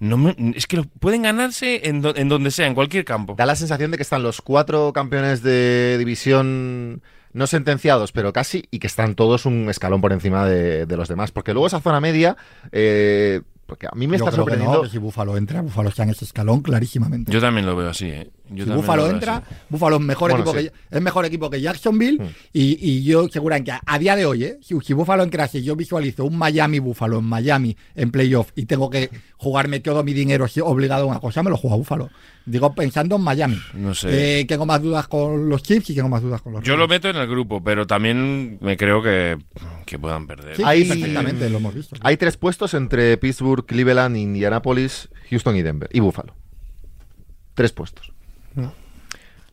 [0.00, 3.34] no me- es que lo- pueden ganarse en, do- en donde sea, en cualquier campo.
[3.36, 8.64] Da la sensación de que están los cuatro campeones de división no sentenciados, pero casi,
[8.72, 11.30] y que están todos un escalón por encima de, de los demás.
[11.30, 12.36] Porque luego esa zona media,
[12.72, 14.82] eh, porque a mí me Yo está creo que no, sorprendiendo.
[14.82, 17.30] que si Búfalo entra, Búfalo está en ese escalón clarísimamente.
[17.30, 18.30] Yo también lo veo así, ¿eh?
[18.50, 19.42] Yo si también Búfalo lo veo entra.
[19.68, 20.68] Búfalo es mejor, Bueno, equipo sí.
[20.90, 22.22] que, es mejor equipo que Jacksonville.
[22.22, 22.28] Mm.
[22.52, 24.58] Y, y yo seguramente a, a día de hoy, ¿eh?
[24.62, 28.90] si, si Búfalo entrase, yo visualizo un Miami Búfalo en Miami en playoff y tengo
[28.90, 32.10] que jugarme todo mi dinero si obligado a una cosa, me lo juego a Búfalo.
[32.46, 33.58] Digo, pensando en Miami.
[33.74, 34.40] No sé.
[34.40, 36.88] Eh, tengo más dudas con los Chips y tengo más dudas con los Yo lo
[36.88, 39.38] meto en el grupo, pero también me creo que,
[39.86, 40.56] que puedan perder.
[40.56, 41.96] Sí, Hay- sí, perfectamente, lo hemos visto.
[42.00, 45.88] Hay tres puestos entre Pittsburgh, Cleveland, Indianapolis, Houston y Denver.
[45.92, 46.34] Y Buffalo.
[47.54, 48.12] Tres puestos.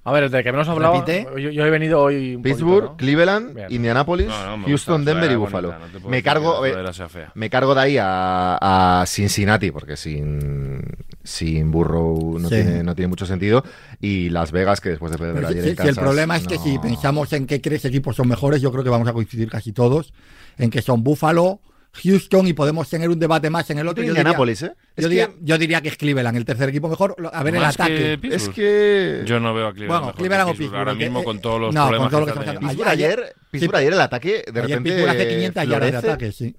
[0.03, 1.27] A ver, desde que menos hablaba, Repite.
[1.37, 2.97] yo, yo he venido hoy un Pittsburgh, poquito, ¿no?
[2.97, 3.67] Cleveland, Bien.
[3.73, 5.73] Indianapolis, No, no, me Houston, gusta, Denver y Buffalo.
[5.73, 10.79] bonita, me cargo, que eh, me cargo de ahí a, a Cincinnati porque sin
[11.25, 12.55] sin Burrow no Sí.
[12.55, 13.65] tiene no tiene mucho sentido
[13.99, 16.47] y Las Vegas que después de perder ayer si- en si el Kansas, problema es
[16.47, 19.49] que si pensamos en que tres equipos son mejores, yo creo que vamos a coincidir
[19.49, 20.13] casi todos
[20.57, 21.59] en que son Buffalo,
[22.03, 24.03] Houston y podemos tener un debate más en el otro.
[24.03, 24.71] Yo diría, ¿eh?
[24.97, 27.15] Yo, diría, que, yo diría que es Cleveland, el tercer equipo mejor.
[27.17, 28.17] Lo- A ver el Más que ataque.
[28.21, 28.49] Pittsburgh.
[28.49, 29.89] es que Yo no veo a Cleveland.
[29.89, 32.11] Bueno, mejor que Cleveland o Pittsburgh Ahora que- mismo con todos los no, con problemas
[32.11, 32.67] todo lo que que está teniendo.
[32.69, 36.31] Pittsburgh ayer, Pittsburgh ayer el ataque de Ayer repente Pittsburgh hace 500 yardas de ataque,
[36.31, 36.55] sí.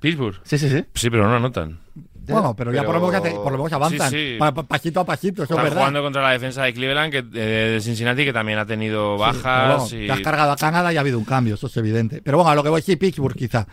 [0.00, 0.40] Pittsburgh.
[0.44, 0.84] Sí, sí, sí.
[0.94, 1.78] Sí, pero no anotan.
[2.26, 4.08] Bueno, pero, ya por lo, menos, hace- por lo menos avanzan.
[4.10, 4.36] Sí, sí.
[4.38, 5.78] Pa- pa- pasito a pasito, eso es Están verdad.
[5.78, 9.24] jugando contra la defensa de Cleveland, que, eh, de Cincinnati, que también ha tenido Sí,
[9.32, 9.90] pero bajas.
[9.90, 10.06] bueno, y...
[10.06, 12.22] Te has cargado a Canadá y ha habido un cambio, eso es evidente.
[12.22, 13.66] Pero bueno, a lo que voy, sí, Pittsburgh quizá.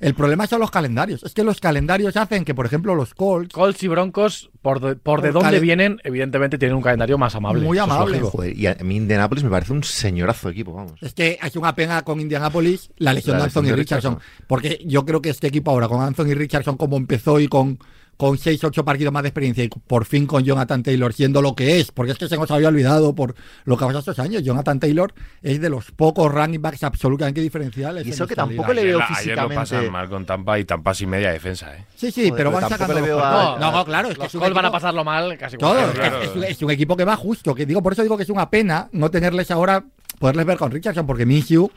[0.00, 1.22] El problema son los calendarios.
[1.24, 3.52] Es que los calendarios hacen que, por ejemplo, los Colts.
[3.52, 7.64] Colts y Broncos, por de, por de dónde vienen, evidentemente tienen un calendario más amable.
[7.64, 8.20] Muy amable.
[8.20, 10.94] Joder, y a mí Indianapolis me parece un señorazo equipo, vamos.
[11.00, 14.14] Es que ha sido una pena con Indianapolis la lesión La de Anthony de Richardson.
[14.14, 14.46] Richardson.
[14.46, 17.78] Porque yo creo que este equipo ahora, con Anthony Richardson como empezó y con,
[18.18, 21.54] con 6 8 partidos más de experiencia y por fin con Jonathan Taylor siendo lo
[21.54, 24.18] que es, porque es que se nos había olvidado por lo que ha pasado estos
[24.18, 24.42] años.
[24.42, 28.06] Jonathan Taylor es de los pocos running backs absolutamente diferenciales.
[28.06, 29.54] Y eso que tampoco le veo Ayer, la- ayer lo físicamente.
[29.54, 31.84] pasan mal con Tampa y Tampa sin media defensa, ¿eh?
[31.94, 33.56] Sí, sí, Joder, pero pero van sacando le veo a-.
[33.58, 36.20] No, no, claro, es que Los van a pasarlo mal casi Todo, claro.
[36.20, 37.54] que es- es un equipo que va justo.
[37.54, 39.84] Que digo, por eso digo que es una pena no tenerles ahora,
[40.18, 41.70] poderles ver con Richardson, porque Minshew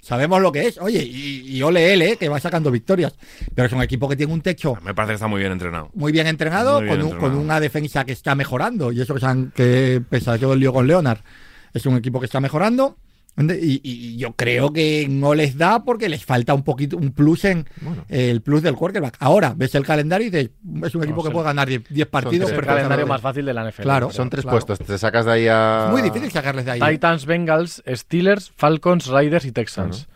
[0.00, 0.78] sabemos lo que es.
[0.78, 3.14] Oye, y, y ole él, eh, que va sacando victorias.
[3.54, 5.90] Pero es un equipo que tiene un techo Me parece que está muy bien entrenado.
[5.94, 7.34] muy bien entrenado, Muy bien con, un- entrenado.
[7.36, 8.92] con una defensa que está mejorando.
[8.92, 9.20] Y eso que,
[9.54, 11.18] que pese a todo el lío con Leonard,
[11.74, 12.96] es un equipo que está mejorando.
[13.38, 17.44] Y, y yo creo que no les da porque les falta un poquito, un plus
[17.44, 18.04] en Bueno.
[18.08, 19.16] el plus del quarterback.
[19.20, 20.50] Ahora ves el calendario y dices,
[20.84, 22.50] es un equipo que son- puede ganar 10 10 partidos.
[22.50, 23.82] Es el calendario más fácil de la NFL.
[23.82, 24.10] Claro.
[24.10, 24.58] Son tres claro.
[24.58, 25.84] puestos, te sacas de ahí a.
[25.86, 26.80] Es muy difícil sacarles de ahí.
[26.80, 30.08] Titans, Bengals, Steelers, Falcons, Raiders y Texans.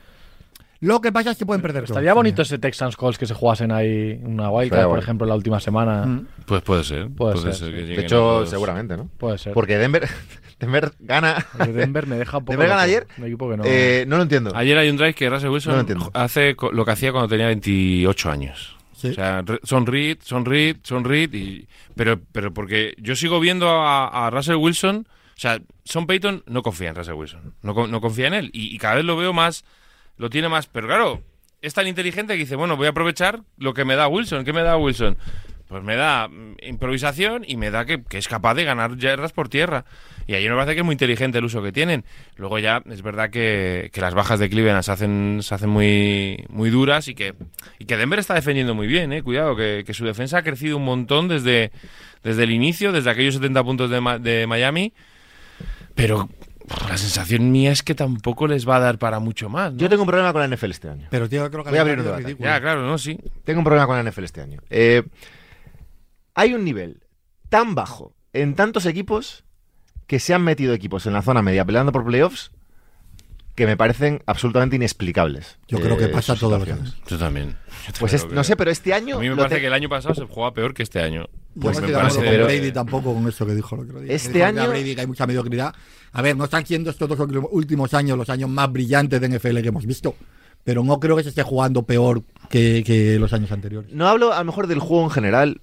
[0.83, 1.95] Lo que pasa es que pueden perder todo.
[1.95, 5.03] Estaría bonito ese Texans Colts que se jugasen ahí una wildcard, por bueno.
[5.03, 6.05] ejemplo, la última semana.
[6.05, 6.27] Mm.
[6.45, 7.09] Pues puede ser.
[7.11, 9.09] Puede Puede, ser, ser, que De hecho, los- seguramente, ¿no?
[9.17, 9.53] Puede ser.
[9.53, 10.09] Porque Denver,
[10.59, 11.47] Denver gana.
[11.73, 12.53] Denver me deja un poco.
[12.55, 13.07] ¿Denver gana ayer?
[13.17, 13.63] Un equipo que no.
[13.65, 14.51] Eh, no lo entiendo.
[14.57, 17.47] Ayer hay un drive que Russell No lo Wilson hace lo que hacía cuando tenía
[17.47, 18.77] 28 años.
[18.97, 19.09] Sí.
[19.09, 21.33] O sea, son read, son read, son read.
[21.33, 25.07] Y, pero, pero porque yo sigo viendo a, a Russell Wilson.
[25.37, 27.55] O sea, Son Payton no confía en Russell Wilson.
[27.63, 28.51] No, no confía en él.
[28.53, 29.65] Y, y cada vez lo veo más.
[30.17, 30.67] Lo tiene más.
[30.67, 31.23] Pero claro,
[31.61, 34.45] es tan inteligente que dice: Bueno, voy a aprovechar lo que me da Wilson.
[34.45, 35.17] ¿Qué me da Wilson?
[35.73, 39.49] Pues me da mm, improvisación y me da que, es capaz de ganar yardas por
[39.49, 39.87] tierra.
[40.27, 42.05] Y ahí me parece que es muy inteligente el uso que tienen.
[42.37, 46.45] Luego ya es verdad que, que las bajas de Cleveland se hacen, se hacen muy,
[46.51, 47.33] muy duras y que,
[47.79, 49.23] y que Denver está defendiendo muy bien, eh.
[49.23, 51.73] Cuidado, que, que su defensa ha crecido un montón desde,
[52.23, 54.93] desde el inicio, desde aquellos 70 puntos de, de Miami.
[55.95, 56.29] Pero
[56.89, 59.73] la sensación mía es que tampoco les va a dar para mucho más.
[59.73, 59.79] ¿no?
[59.79, 61.07] Yo tengo un problema con la NFL este año.
[61.11, 62.37] Pero tío, creo que Voy a abrir el un debate.
[62.39, 63.19] Ya, claro, no, sí.
[63.45, 64.61] Tengo un problema con la NFL este año.
[64.71, 65.03] Eh,
[66.35, 67.03] hay un nivel
[67.49, 69.45] tan bajo en tantos equipos
[70.07, 72.51] que se han metido equipos en la zona media peleando por playoffs
[73.55, 75.59] que me parecen absolutamente inexplicables.
[75.69, 76.97] Yo creo que eh, pasa todos los años.
[77.07, 77.57] Yo también.
[77.87, 79.17] Yo Pues es- no sé, pero este año.
[79.17, 81.27] A mí me parece te- que el año pasado se jugaba peor que este año.
[81.61, 83.75] Pues me me estoy de parece- acuerdo con pero- Brady tampoco con eso que dijo
[83.75, 84.13] el otro día.
[84.15, 85.75] Este dijo año- Brady que hay mucha mediocridad.
[86.13, 87.19] A ver, no están siendo estos dos
[87.53, 90.15] últimos años los años más brillantes de NFL que hemos visto.
[90.65, 93.91] Pero no creo que se esté jugando peor que, que los años anteriores.
[93.93, 95.61] No hablo a lo mejor del juego en general,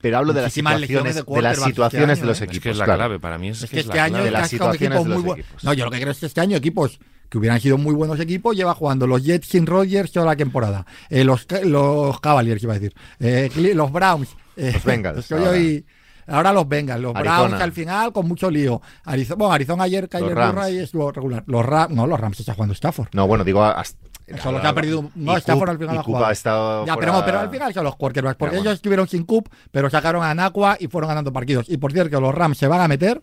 [0.00, 2.44] pero hablo de las situaciones, de de, las este situaciones año, de los ¿eh?
[2.44, 2.56] equipos.
[2.58, 2.98] Es que es la claro.
[2.98, 3.48] clave para mí.
[3.48, 4.24] Es, Es que que es este la año clave.
[4.26, 5.42] de las casca un situaciones equipo de los muy bueno.
[5.42, 5.64] equipos.
[5.64, 8.18] No, yo lo que creo es que este año equipos que hubieran sido muy buenos
[8.20, 10.86] equipos lleva jugando los Jets sin Rodgers toda la temporada.
[11.10, 12.94] Eh, los, los Cavaliers, iba a decir.
[13.18, 14.28] Eh, los Browns.
[14.72, 15.50] Los Bengals, estoy ahora.
[15.50, 15.86] hoy-
[16.26, 17.00] ahora los Bengals.
[17.02, 17.38] Los Arizona.
[17.48, 18.80] Browns al final con mucho lío.
[19.04, 20.36] Arizona, bueno, Arizona ayer, Kyler.
[20.36, 21.42] Murray estuvo regular.
[21.46, 23.08] Los Rams, no, los Rams está jugando Stafford.
[23.12, 23.64] No, bueno, digo.
[23.64, 23.98] hasta-
[24.40, 25.10] Solo que ha perdido.
[25.16, 26.26] No, Stafford al final Coop jugado.
[26.26, 28.70] ha estado Ya, fuera- pero, pero al final son los quarterbacks, porque Ya, bueno.
[28.70, 31.68] ellos estuvieron sin Coop, pero sacaron a Nakua y fueron ganando partidos.
[31.68, 33.20] Y por cierto, los Rams se van a meter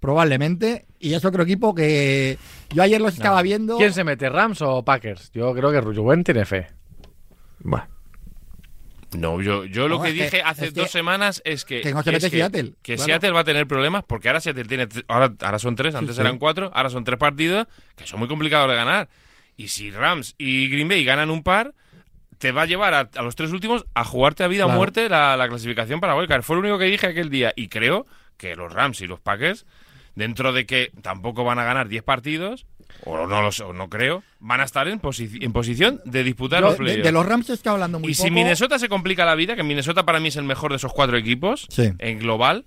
[0.00, 0.86] probablemente.
[0.98, 2.36] Y es otro equipo que
[2.74, 3.76] yo ayer los estaba viendo.
[3.76, 5.30] ¿Quién se mete, Rams o Packers?
[5.32, 6.66] Yo creo que Rubén tiene fe.
[7.60, 7.84] Bueno,
[9.16, 11.80] No, yo, yo lo No, que que- dije hace es que- dos semanas es que.
[11.80, 13.06] que es mete que- Seattle, Que claro.
[13.06, 14.86] Seattle va a tener problemas porque ahora Seattle tiene.
[15.08, 16.20] Ahora, ahora son tres, antes sí.
[16.20, 19.08] eran cuatro, ahora son tres partidos que son muy complicados de ganar.
[19.56, 21.74] Y si Rams y Green Bay ganan un par,
[22.38, 25.08] te va a llevar a, a los tres últimos a jugarte a vida o muerte
[25.08, 26.42] la, la clasificación para Wildcard.
[26.42, 27.52] Fue lo único que dije aquel día.
[27.56, 28.06] Y creo
[28.38, 29.66] que los Rams y los Packers,
[30.14, 32.64] dentro de que tampoco van a ganar 10 partidos,
[33.04, 36.22] o no lo sé, o no creo, van a estar en, posi- en posición de
[36.24, 37.02] disputar de, los playoffs.
[37.04, 38.24] de los Rams está hablando muy Y poco.
[38.28, 40.92] si Minnesota se complica la vida, que Minnesota para mí es el mejor de esos
[40.92, 41.90] cuatro equipos Sí.
[41.98, 42.64] en global,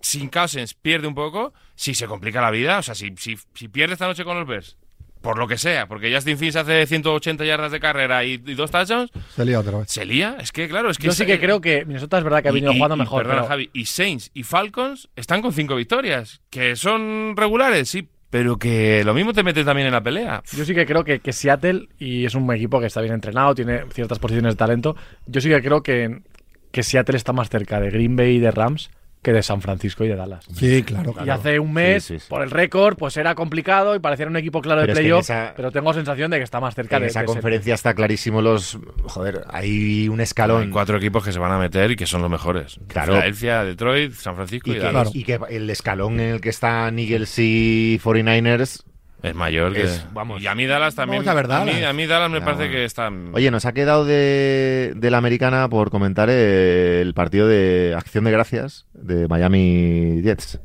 [0.00, 3.68] sin Cousins pierde un poco, si se complica la vida, o sea, si, si, si
[3.68, 4.76] pierde esta noche con los Bears,
[5.20, 8.72] por lo que sea, porque Justin Fields hace 180 yardas de carrera y, y dos
[8.72, 9.88] touchdowns, Se lía otra vez.
[9.88, 10.36] se lía.
[10.40, 11.06] Es que, claro, es que...
[11.06, 13.22] Yo sí que creo que Minnesota es verdad que ha venido y- jugando y, mejor.
[13.22, 18.08] perdona, pero- Javi, y Saints y Falcons están con cinco victorias, que son regulares, sí,
[18.32, 20.42] pero que lo mismo te metes también en la pelea.
[20.56, 23.54] Yo sí que creo que, que Seattle, y es un equipo que está bien entrenado,
[23.54, 26.22] tiene ciertas posiciones de talento, yo sí que creo que,
[26.70, 28.90] que Seattle está más cerca de Green Bay y de Rams
[29.22, 30.44] que de San Francisco y de Dallas.
[30.52, 31.14] Sí, claro.
[31.24, 32.26] Y hace un mes, Sí, sí, sí.
[32.28, 35.70] por el récord, pues era complicado y parecía un equipo claro de Pero playoff, pero
[35.70, 38.42] tengo sensación de que está más cerca en de esa de ser- conferencia está clarísimo
[38.42, 38.78] los...
[39.04, 40.62] Joder, hay un escalón...
[40.62, 42.80] Hay cuatro equipos que se van a meter y que son los mejores.
[42.88, 43.12] Claro.
[43.12, 45.10] Filadelfia, Detroit, San Francisco y, Y que, Dallas.
[45.14, 48.82] y que el escalón en el que están Eagles y 49ers...
[49.22, 49.82] Es mayor que...
[49.84, 50.42] Es- vamos.
[50.42, 51.24] Y a mí Dallas también...
[51.24, 51.84] Vamos a ver mí, Dallas.
[51.90, 52.72] a mí Dallas me Ya, parece bueno.
[52.74, 53.10] que está...
[53.32, 58.30] Oye, nos ha quedado de, de la americana por comentar el partido de Acción de
[58.32, 60.60] Gracias de Miami Jets.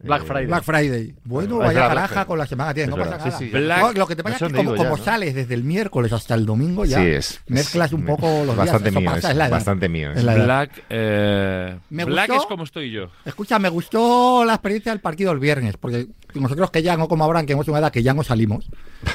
[0.00, 0.46] Black Eh, Friday.
[0.46, 1.14] Black Friday.
[1.24, 3.26] Bueno, Es vaya verdad, caraja Black con la semana que tiene, Es no pasa verdad,
[3.26, 3.38] nada.
[3.38, 3.50] sí, sí.
[3.50, 5.02] Black- No, lo que te pasa es que como, digo ya, como ¿no?
[5.04, 7.40] sales desde el miércoles hasta el domingo ya, Sí, es.
[7.48, 8.56] mezclas un poco los días.
[8.56, 9.50] bastante mío, pasa, es es la edad.
[9.50, 10.12] bastante mío.
[10.12, 10.34] Es la.
[10.36, 12.42] Black, eh, Me Black gustó.
[12.42, 13.10] es como estoy yo.
[13.24, 17.24] Escucha, me gustó la experiencia del partido el viernes, porque nosotros que ya no como
[17.24, 18.68] ahora, que hemos una edad que ya no salimos,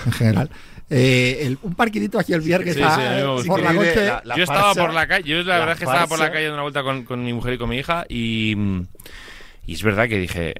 [0.05, 0.49] en general.
[0.89, 4.05] eh, el- un parquidito así el viernes Sí, a- por la noche.
[4.05, 6.19] la- la yo estaba por la calle, yo la, la verdad es que estaba por
[6.19, 8.55] la calle dando una vuelta con, con mi mujer y con mi hija y,
[9.65, 10.55] y es verdad que dije,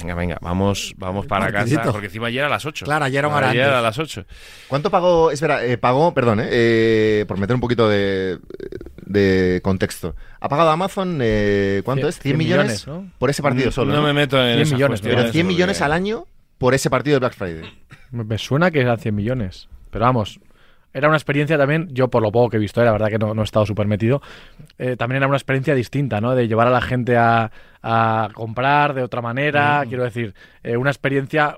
[0.00, 1.80] venga, venga, vamos, vamos para Partidito.
[1.80, 2.84] casa, porque encima ya era a las 8.
[2.84, 3.98] Claro, ayer era una hora Ayer era a antes.
[3.98, 4.24] las 8.
[4.68, 5.30] ¿Cuánto pagó?
[5.30, 8.38] Espera, eh, pagó, perdón, eh, eh, por meter un poquito de,
[9.04, 10.14] de contexto.
[10.40, 12.14] ¿Ha pagado Amazon eh, cuánto Cien- es?
[12.16, 13.10] 100 cien millones, millones, ¿no?
[13.18, 13.92] por ese partido solo.
[13.92, 14.06] No, ¿no?
[14.06, 16.26] me meto en 100 esas millones, Pero 100 porque- millones al año
[16.58, 17.62] por ese partido de Black Friday.
[18.10, 19.68] Me me suena que eran 100 millones.
[19.90, 20.40] Pero vamos,
[20.92, 23.18] era una experiencia también, yo por lo poco que he visto, eh, la verdad que
[23.18, 24.22] no, no he estado súper metido,
[24.78, 26.34] eh, también era una experiencia distinta, ¿no?
[26.34, 27.50] De llevar a la gente a,
[27.82, 31.56] a comprar de otra manera, quiero decir, eh, una experiencia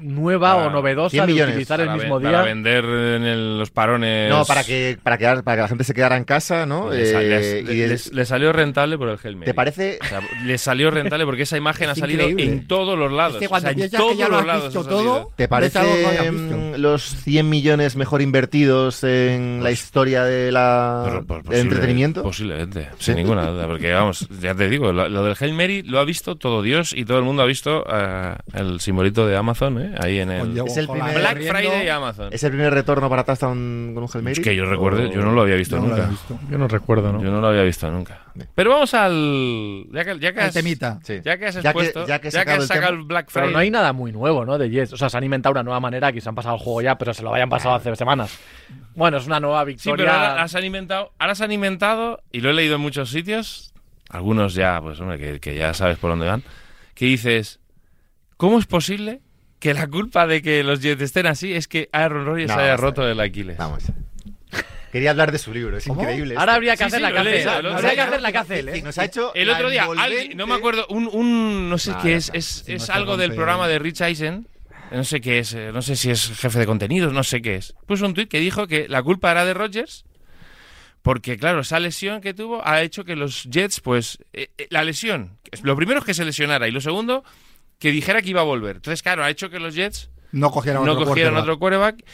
[0.00, 2.30] nueva Para o novedosa 100 de millones utilizar el para, mismo día.
[2.32, 4.30] para vender en el- los parones.
[4.30, 6.90] No, para que, para, quedar- para que la gente se quedara en casa, ¿no?
[6.90, 9.46] Le, Eh, les- y les- es- le salió rentable por el Mary.
[9.46, 9.98] ¿Te parece?
[10.02, 12.52] O sea, le salió rentable porque esa imagen ha salido increíble.
[12.60, 13.34] en todos los lados.
[13.34, 14.84] Es que cuando O sea, en piensas todos que ya lo los has lados visto
[14.88, 21.14] todo, ¿Te parece no los 100 millones mejor invertidos en la historia de la, Pues-
[21.14, 22.22] pues del posible- entretenimiento?
[22.22, 23.66] Posiblemente, sin ninguna duda.
[23.66, 26.92] Porque, vamos, ya te digo, lo, lo del Hail Mary lo ha visto todo Dios
[26.92, 29.81] y todo el mundo ha visto eh, el simbolito de Amazon ¿eh?
[29.98, 30.58] Ahí en el.
[30.66, 31.38] Es el primer- Black.
[31.42, 32.28] Friday Amazon.
[32.32, 34.32] ¿Es el primer retorno para touchdown con un Hail Mary?
[34.32, 36.06] Es que yo recuerde, yo no lo había visto No nunca.
[36.06, 36.38] visto.
[36.50, 37.22] Yo no recuerdo, ¿no?
[37.22, 38.20] Yo no lo había visto nunca.
[38.54, 39.86] Pero vamos al.
[39.92, 40.98] Ya que, ya que has, temita.
[41.04, 41.20] Sí.
[41.24, 42.06] Ya que has Ya que- expuesto.
[42.06, 43.52] ya que ya que has el sacado el Black Pero Friday.
[43.52, 44.56] no hay nada muy nuevo, ¿no?
[44.58, 44.92] De Jets.
[44.92, 47.12] O sea, se han inventado una nueva manera, quizá han pasado el juego ya, pero
[47.14, 48.38] se lo habían pasado hace semanas.
[48.94, 50.04] Bueno, es una nueva Sí, victoria.
[50.06, 53.10] pero ahora las han inventado, ahora se han inventado, y lo he leído en muchos
[53.10, 53.72] sitios,
[54.10, 56.42] algunos ya, pues hombre, que, que ya sabes por dónde van,
[56.94, 57.60] que dices,
[58.36, 59.20] ¿cómo es posible
[59.62, 62.76] que la culpa de que los Jets estén así es que Aaron Rodgers No, haya
[62.76, 63.56] roto el Aquiles?
[63.56, 63.84] Vamos.
[64.90, 66.02] Quería hablar de su libro, es ¿Cómo?
[66.02, 66.34] increíble.
[66.36, 66.56] Ahora esto.
[66.56, 68.82] habría que Sí, hacer sí, la lo que Habría hacer la ¿eh?
[68.82, 71.92] Nos ha hecho El otro día, envolvente- alguien, no me acuerdo, un, un- no sé
[71.92, 74.48] Nada, qué es, es, Si es algo del programa de Rich Eisen,
[74.90, 77.54] no sé qué es, eh, no sé si es jefe de contenidos, no sé qué
[77.54, 77.72] es.
[77.86, 80.04] Puso un tuit que dijo que la culpa era de Rodgers
[81.02, 84.84] porque, claro, esa lesión que tuvo ha hecho que los Jets, pues, eh, eh, la
[84.84, 87.24] lesión, lo primero es que se lesionara y lo segundo,
[87.82, 88.76] que dijera que iba a volver.
[88.76, 91.42] Entonces, claro, ha hecho que los Jets No cogieron no otro cogieran quarterback.
[91.42, 92.04] otro quarterback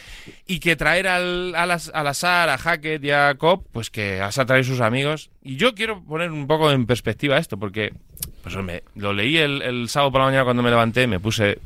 [0.47, 4.39] y que traer al, al, al azar, a Hackett y a Cobb, pues que vas
[4.39, 5.29] a traer sus amigos.
[5.43, 7.93] Y yo quiero poner un poco en perspectiva esto, porque
[8.41, 8.55] pues
[8.95, 11.59] lo leí el, el sábado por la mañana cuando me levanté, me puse,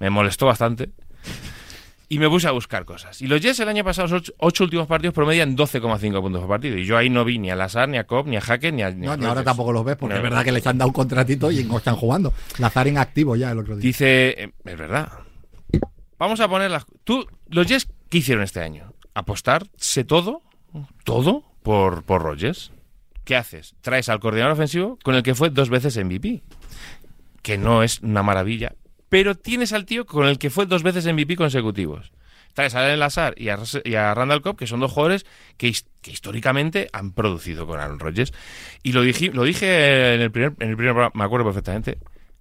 [0.00, 0.90] me molestó bastante.
[2.12, 3.22] Y me puse a buscar cosas.
[3.22, 6.76] Y los Jets el año pasado, los ocho, últimos partidos, promedian 12,5 puntos por partido.
[6.76, 8.82] Y yo ahí no vi ni al azar, ni a Cobb, ni a Hackett, ni
[8.82, 8.90] a.
[8.90, 10.16] ni a No, ni ahora tampoco los ves, porque No.
[10.18, 12.34] es verdad que les han dado un contratito y no están jugando.
[12.58, 13.82] Lazar en activo ya el otro día.
[13.86, 15.08] Dice, eh, es verdad.
[16.18, 16.84] Vamos a poner las.
[17.04, 18.92] Tú, los Jets, ¿qué hicieron este año?
[19.14, 20.42] Apostarse todo,
[21.04, 22.72] todo por, por Rodgers.
[23.24, 23.76] ¿Qué haces?
[23.82, 26.42] Traes al coordinador ofensivo con el que fue dos veces MVP.
[27.42, 28.74] que no es una maravilla,
[29.10, 32.12] pero tienes al tío con el que fue dos veces MVP consecutivos.
[32.54, 35.24] Traes a Allen Lazar y a, Ras- y a Randall Cobb, que son dos jugadores
[35.56, 38.32] que, his- que históricamente han producido con Aaron Rodgers.
[38.82, 41.98] Y lo dije, lo dije en el primer, en el primer programa, me acuerdo perfectamente.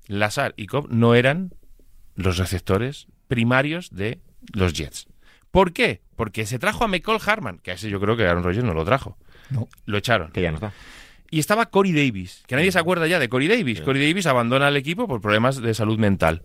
[0.07, 1.51] Lazar y Cobb no eran
[2.15, 4.19] los receptores primarios de
[4.53, 5.07] los Jets.
[5.51, 6.01] ¿Por qué?
[6.15, 8.73] Porque se trajo a Michael Harman, que a ese yo creo que Aaron Rodgers no
[8.73, 9.17] lo trajo.
[9.51, 9.67] No.
[9.85, 10.31] Lo echaron.
[10.31, 10.73] Que ya no está.
[11.31, 13.81] Y estaba Corey Davis, que nadie se acuerda ya de Corey Davis.
[13.81, 16.41] Corey Davis abandona el equipo por problemas de salud mental.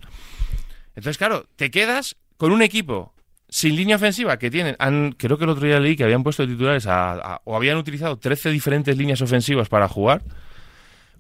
[0.95, 3.15] Entonces, claro, te quedas con un equipo
[3.49, 4.77] sin línea ofensiva que tienen.
[4.79, 7.77] Han, creo que el otro día leí que habían puesto titulares a- a- o habían
[7.79, 10.23] utilizado 13 diferentes líneas ofensivas para jugar.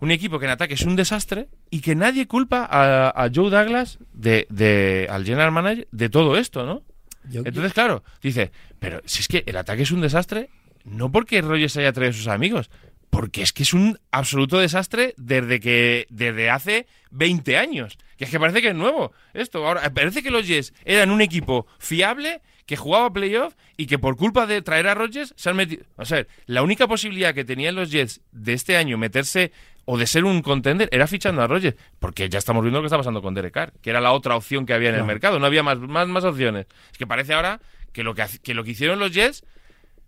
[0.00, 3.50] Un equipo que en ataque es un desastre y que nadie culpa a, a Joe
[3.50, 6.82] Douglas, de, de- al general manager, de todo esto, ¿no?
[7.30, 10.50] Yo- Entonces, claro, dice, pero si es que el ataque es un desastre,
[10.84, 12.70] no porque Rogers haya traído a sus amigos,
[13.14, 17.96] porque es que es un absoluto desastre desde que desde hace 20 años.
[18.18, 19.64] Que es que parece que es nuevo esto.
[19.64, 24.16] Ahora, parece que los Jets eran un equipo fiable que jugaba playoff y que por
[24.16, 25.84] culpa de traer a Rodgers se han metido.
[25.96, 29.52] O sea, la única posibilidad que tenían los Jets de este año meterse
[29.84, 31.76] o de ser un contender era fichando a Rodgers.
[32.00, 34.34] Porque ya estamos viendo lo que está pasando con Derek Carr, que era la otra
[34.34, 35.38] opción que había en el mercado.
[35.38, 36.66] No había más, más, más opciones.
[36.90, 37.60] Es que parece ahora
[37.92, 39.44] que lo que, que lo que hicieron los Jets.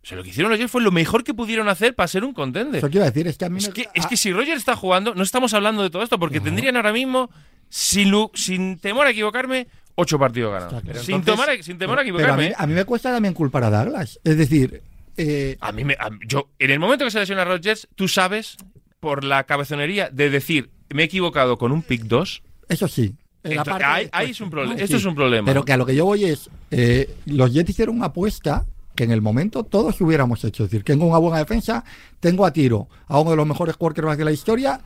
[0.06, 2.22] O sea, lo que hicieron los Jets fue lo mejor que pudieron hacer para ser
[2.22, 2.76] un contender.
[2.76, 4.76] Eso quiero decir, es que a mí Es me- que, es que si Roger está
[4.76, 7.28] jugando, no estamos hablando de todo esto, porque tendrían ahora mismo,
[7.68, 10.80] sin, temor a equivocarme, ocho partidos ganados.
[10.80, 11.02] Claro.
[11.02, 12.52] Sin, a, sin temor a pero a mí, equivocarme.
[12.56, 14.20] a mí me cuesta también culpar a Douglas.
[14.22, 14.80] Es decir,
[15.16, 18.56] eh, A mí me, a- yo, en el momento que se lesiona Rodgers, tú sabes,
[19.00, 23.12] por la cabezonería de decir, me he equivocado con un pick 2, eso sí.
[23.42, 24.74] Entonces, ahí- de- ahí pues, es un problema.
[24.76, 25.46] no, Esto es un problema.
[25.46, 28.64] Pero que a lo que yo voy es, eh, los Jets hicieron una apuesta
[28.96, 30.64] que en el momento todos hubiéramos hecho.
[30.64, 31.84] Es decir, tengo una buena defensa,
[32.18, 34.80] tengo a tiro a uno de los mejores quarterbacks de la historia,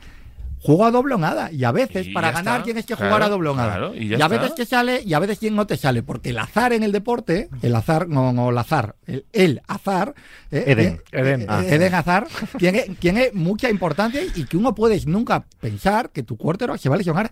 [0.59, 1.51] juego a doble o nada.
[1.51, 2.63] Y a veces, Y para ganar, está.
[2.65, 3.71] tienes que Claro, jugar a doble o nada.
[3.71, 4.27] claro, y a está.
[4.27, 6.03] veces te sale y a veces quien no te sale.
[6.03, 10.13] Porque el azar en el deporte, el azar, no, no el azar, el, el azar,
[10.51, 11.01] eh, Eden.
[11.11, 11.41] eh, Eden.
[11.41, 11.63] eh, Ah.
[11.65, 12.27] Eden Hazard,
[12.59, 16.95] tiene, tiene mucha importancia y que uno puedes nunca pensar que tu quarterback se va
[16.95, 17.31] a lesionar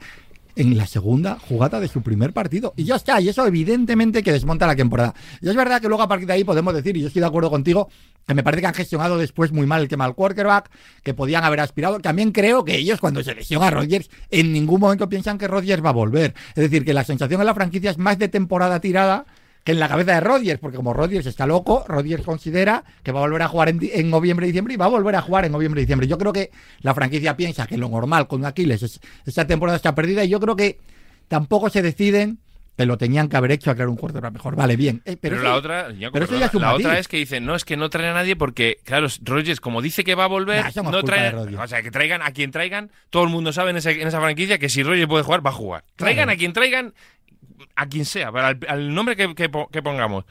[0.59, 2.73] en la segunda jugada de su primer partido.
[2.75, 5.15] Y ya está, y eso evidentemente que desmonta la temporada.
[5.41, 7.27] Y es verdad que luego a partir de ahí podemos decir, y yo estoy de
[7.27, 7.89] acuerdo contigo,
[8.27, 10.69] que me parece que han gestionado después muy mal el tema del quarterback,
[11.01, 11.99] que podían haber aspirado.
[11.99, 15.83] También creo que ellos cuando se lesiona a Rodgers, en ningún momento piensan que Rodgers
[15.83, 16.35] va a volver.
[16.49, 19.25] Es decir, que la sensación en la franquicia es más de temporada tirada
[19.69, 23.19] que en la cabeza de Rodgers, porque como Rodgers está loco, Rodgers considera que va
[23.19, 25.51] a volver a jugar en, noviembre y diciembre y va a volver a jugar en
[25.51, 26.07] noviembre y diciembre.
[26.07, 26.49] Yo creo que
[26.81, 30.39] la franquicia piensa que lo normal con Aquiles es esta temporada está perdida y yo
[30.39, 30.79] creo que
[31.27, 32.39] tampoco se deciden
[32.77, 34.55] que lo tenían que haber hecho a crear un quarterback mejor.
[34.55, 35.01] Vale, bien.
[35.05, 37.65] Eh, Pero, pero la otra, pero eso ya la otra es que dicen, no, es
[37.65, 40.83] que no traen a nadie porque, claro, Rogers, como dice que va a volver, Nah,
[40.89, 44.01] no traen, o sea, que traigan a quien traigan, todo el mundo sabe en, ese-
[44.01, 45.83] en esa franquicia que si Rogers puede jugar, va a jugar.
[45.97, 46.31] Traigan Claro.
[46.31, 46.93] a quien traigan,
[47.75, 50.25] a quien sea, al nombre que, que po- que pongamos.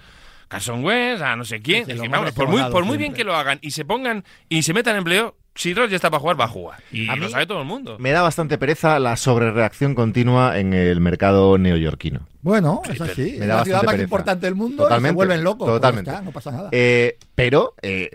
[0.49, 1.85] Carson Wentz, a no sé quién.
[1.85, 4.25] Sí, que, vamos, por muy, recordado por muy bien que lo hagan y se pongan
[4.49, 6.83] y se metan en empleo, si Rogers está para jugar, va a jugar.
[6.91, 7.97] Y A lo mí sabe todo el mundo.
[7.99, 12.21] Me da bastante pereza la sobrereacción continua en el mercado neoyorquino.
[12.41, 13.37] Bueno, es así.
[13.39, 14.05] me da la ciudad más pereza.
[14.05, 15.67] importante del mundo Totalmente, se vuelven locos.
[15.69, 16.25] pues ya totalmente.
[16.25, 16.69] no pasa nada.
[16.73, 18.13] Eh, pero eh,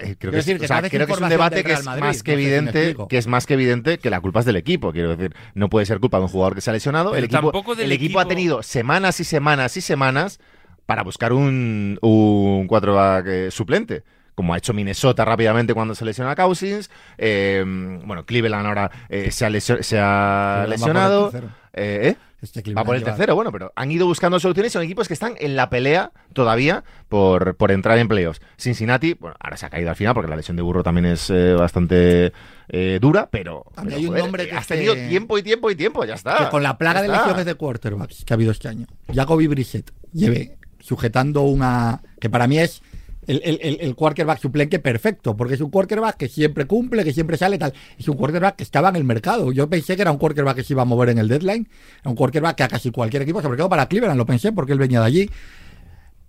[0.00, 1.72] creo, que, decir, es, que o sea, tal vez creo que es un debate que
[1.72, 4.40] es Madrid, más que no si evidente que es más que evidente que la culpa
[4.40, 4.92] es del equipo.
[4.92, 7.10] Quiero decir, no puede ser culpa de un jugador que se ha lesionado.
[7.12, 10.40] Pero el equipo, el ha tenido semanas y semanas y semanas
[10.86, 14.02] para buscar un, un quarterback eh, suplente.
[14.34, 16.90] Como ha hecho Minnesota rápidamente cuando se lesiona a Cousins.
[17.18, 17.64] Eh,
[18.04, 21.32] bueno, Cleveland ahora eh, se ha, lesio- se ha lesionado.
[21.74, 22.16] Eh, ¿eh?
[22.40, 24.72] Este Va por el lleva- tercero, bueno, pero han ido buscando soluciones.
[24.72, 28.40] Son equipos que están en la pelea todavía por, por entrar en playoffs.
[28.56, 31.30] Cincinnati, bueno, ahora se ha caído al final porque la lesión de Burro también es
[31.30, 32.32] eh, bastante
[32.68, 35.42] eh, dura, pero, pero, hay un joder, nombre que has es que- tenido tiempo y
[35.42, 36.36] tiempo y tiempo, ya está.
[36.44, 39.90] que con la plaga de lesiones de quarterbacks que ha habido este año, Jacoby Brissett
[40.12, 42.82] lleve sujetando una que para mí es
[43.28, 47.36] el, el, el- quarterback suplente perfecto, porque es un quarterback que siempre cumple, que siempre
[47.36, 47.72] sale tal.
[47.96, 49.52] Es un quarterback que estaba en el mercado.
[49.52, 51.68] Yo pensé que era un quarterback que se iba a mover en el deadline,
[52.04, 54.78] un quarterback que a casi cualquier equipo, sobre todo para Cleveland, lo pensé porque él
[54.78, 55.30] venía de allí.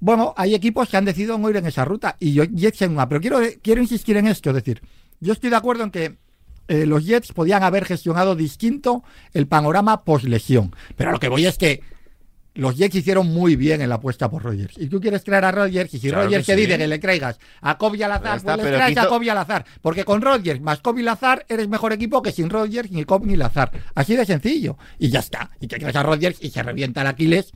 [0.02, 2.91] Bueno, hay equipos que han decidido no ir en esa ruta y yo Jets en
[2.91, 4.82] una, pero quiero, quiero insistir en esto, es decir,
[5.20, 6.18] yo estoy de acuerdo en que
[6.70, 11.28] eh, los Jets podían haber gestionado distinto el panorama post lesión, pero a lo que
[11.28, 11.82] voy es que
[12.60, 14.78] los Jets hicieron muy bien en la apuesta por Rodgers.
[14.78, 16.66] Y tú quieres traer a Rodgers, y si Claro Rodgers que te sí.
[16.66, 19.26] dice que le traigas a Kobe y al azar, está, pues le traes a Kobe
[19.26, 19.66] y al azar.
[19.82, 23.28] Porque con Rodgers más Kobe y Lazar eres mejor equipo que sin Rodgers, ni Kobe
[23.28, 23.72] ni Lazar.
[23.95, 24.78] Así de sencillo.
[24.97, 25.51] Y ya está.
[25.60, 27.51] Y te traes a Rodgers y se revienta el Aquiles.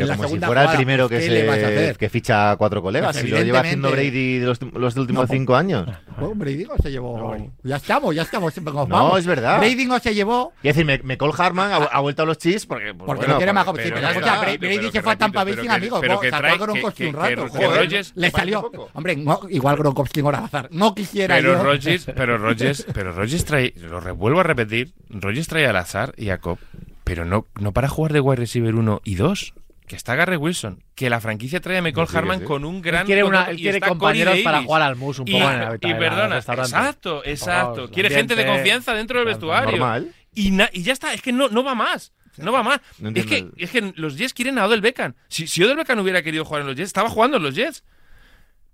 [0.00, 2.56] Pero como si fuera el primero que, ¿qué le vas a se, que ficha a
[2.56, 3.12] cuatro colegas.
[3.12, 5.88] Pues si lo lleva haciendo Brady de los, los últimos No, pues- cinco años.
[6.18, 7.36] Bueno, Brady no se llevó.
[7.62, 8.52] Ya estamos, ya estamos.
[8.88, 9.58] No, es verdad.
[9.58, 12.94] Brady no se llevó Quiero decir, Cole Harman ha, ha vuelto a los Chiefs porque.
[12.94, 16.00] pues, porque bueno, no quiere más pero- Brady se fue a Tampa Bay sin amigos.
[16.00, 17.46] pero que trae- a Gronkowski que- un rato.
[18.14, 18.70] le salió.
[18.92, 19.16] Hombre,
[19.50, 20.68] igual Gronkowski en hora de azar.
[20.70, 21.62] No quisiera Pero yo.
[21.62, 26.30] Rodgers, pero Rodgers, pero Rodgers trae, lo vuelvo a repetir, Rodgers trae al azar y
[26.30, 26.58] a Cobb,
[27.04, 29.54] pero no, no para jugar de wide receiver 1 y 2,
[29.86, 33.06] que está Garrett Wilson, que la franquicia trae a Michael Harman con un Él gran
[33.06, 35.90] quiere, una, él y compañeros para jugar al mus un Y, poco en el, y
[35.90, 37.90] el perdona, exacto, exacto.
[37.90, 39.72] Quiere gente de confianza dentro del vestuario.
[39.72, 40.12] normal.
[40.32, 42.12] Y, na- y ya está, es que no, no va más.
[42.36, 42.80] No va más.
[42.98, 45.14] No es, que, es que los Jets quieren a Odell Beckham.
[45.28, 47.84] Si, si Odell Beckham hubiera querido jugar en los Jets, estaba jugando en los Jets.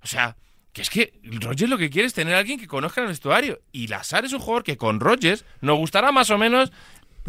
[0.03, 0.37] O sea,
[0.73, 3.61] que es que Rodgers lo que quiere es tener a alguien que conozca el vestuario.
[3.73, 6.73] Y Lazar es un jugador que con Rodgers nos gustará más o menos.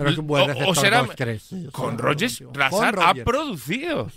[0.04, 0.70] Pero es un buen o- receptor.
[0.70, 2.44] o será- dos, tres, sí, con Rodgers.
[2.56, 4.08] Lazar ha producido.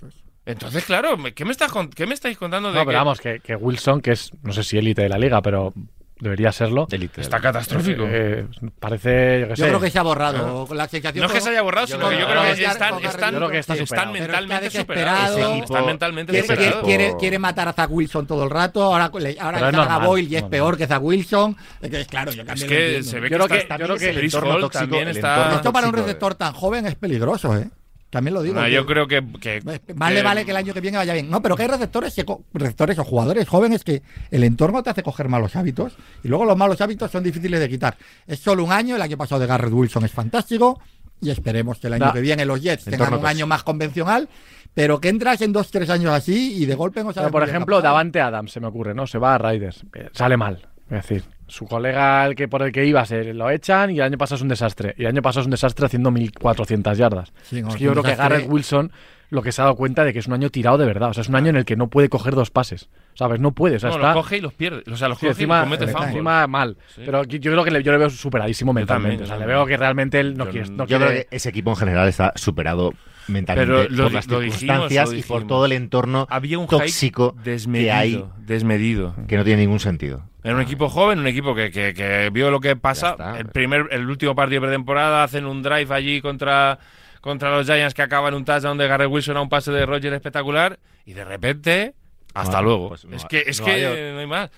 [0.46, 3.40] Entonces, claro, ¿qué me, estás, qué me estáis contando de No, que pero vamos, que,
[3.40, 5.72] que Wilson, que es, no sé si élite de la liga, pero
[6.20, 6.86] debería serlo.
[6.90, 7.20] Élite.
[7.20, 8.04] está catastrófico?
[8.08, 8.46] Eh,
[8.78, 9.68] parece, yo qué Yo sé.
[9.68, 10.66] creo que se ha borrado.
[10.74, 12.42] La sensación no es que se haya borrado, Yo sino que creo yo que creo
[12.54, 12.62] que
[13.06, 15.34] están, creo que está está mentalmente desesperado.
[15.36, 15.62] superados.
[15.64, 18.82] Están mentalmente Quiere, quiere, quiere- quiere matar a Zach Wilson todo el rato.
[18.84, 21.56] Ahora, le- ahora es normal, Boyle y es peor que Zach Wilson.
[21.82, 24.10] Entonces, claro, yo Es que se ve Yo que creo que- está- yo creo que
[24.10, 25.56] el Chris entorno tóxico, también está.
[25.56, 27.68] Esto para un receptor tan joven es peligroso, ¿eh?
[28.14, 28.54] También lo digo.
[28.54, 29.22] No, que- yo creo que.
[29.40, 29.60] que-
[29.94, 31.28] Más le que- vale que el año que viene vaya bien.
[31.28, 32.14] No, pero que hay receptores,
[32.54, 36.56] receptores o jugadores jóvenes que el entorno te hace coger malos hábitos y luego los
[36.56, 37.96] malos hábitos son difíciles de quitar.
[38.26, 40.80] Es solo un año, el año pasado de Garrett Wilson es fantástico
[41.20, 43.62] y esperemos que el año Da- que viene los Jets tengan Entorno un año más
[43.62, 44.28] convencional,
[44.74, 47.48] pero que entras en dos, tres años así y de golpe no sabes Pero, por
[47.48, 47.80] ejemplo.
[47.82, 49.06] Davante Adams, se me ocurre, ¿no?
[49.06, 49.84] Se va a Raiders.
[49.94, 50.68] Eh, Sale mal.
[50.90, 54.02] Es decir, su colega el que por el que iba se lo echan y el
[54.02, 54.94] año pasado es un desastre.
[54.98, 57.32] Y el año pasado es un desastre haciendo 1400 yardas.
[57.42, 58.14] Sí, es que yo creo que.
[58.14, 58.90] Garrett Wilson
[59.30, 61.08] lo que se ha dado cuenta de que es un año tirado de verdad.
[61.10, 62.88] O sea, es un año en el que no puede coger dos pases.
[63.14, 63.40] ¿Sabes?
[63.40, 63.76] No puede.
[63.76, 64.08] O sea, No, está.
[64.14, 64.82] los coge y los pierde.
[64.92, 65.94] O sea, los Sí, coge encima, y comete le cae.
[65.94, 66.10] fumble.
[66.12, 66.76] encima mal.
[66.94, 67.02] Sí.
[67.04, 69.24] Pero yo yo creo que le, yo le veo superadísimo mentalmente.
[69.24, 70.68] también, o sea, le veo que realmente él no Yo quiere.
[70.68, 72.92] no- no Yo quiere- creo que ese equipo en general está superado
[73.28, 76.58] mentalmente Pero lo por las lo dijimos, circunstancias lo y por todo el entorno Había
[76.58, 77.92] un tóxico hype que desmedido.
[77.94, 79.14] hay Desmedido.
[79.28, 80.22] que no tiene ningún sentido.
[80.42, 83.16] Era un equipo joven, un equipo que, que- que vio lo que pasa.
[83.38, 86.78] el primer, el último partido de pretemporada hacen un drive allí contra,
[87.22, 90.12] contra los Giants que acaban un touchdown de Garrett Wilson a un pase de Roger
[90.12, 91.94] espectacular y de repente
[92.34, 92.88] hasta luego.
[92.88, 94.50] pues es que es que no hay más.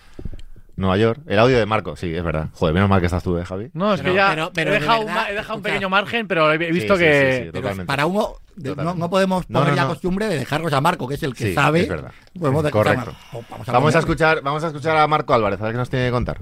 [0.77, 1.20] Nueva York.
[1.27, 2.49] El audio de Marco, sí, es verdad.
[2.53, 3.70] Joder, menos mal que estás tú, ¿eh, Javi?
[3.72, 5.55] No, es que No, ya pero- pero he, de dejado un, verdad, ma- he dejado
[5.55, 5.72] un escucha.
[5.72, 7.12] pequeño margen, pero he visto Sí, que.
[7.12, 7.87] sí, sí, Pero totalmente.
[7.87, 9.89] para uno, de- no, podemos poner no, la no.
[9.89, 11.81] costumbre de dejarnos a Marco, que es el que Sí, sabe.
[11.83, 12.12] es verdad.
[12.39, 13.12] Podemos dejar Correcto.
[13.33, 15.79] Oh, vamos a, Vamos a escuchar, vamos a escuchar a Marco Álvarez, a ver qué
[15.79, 16.41] nos tiene que contar.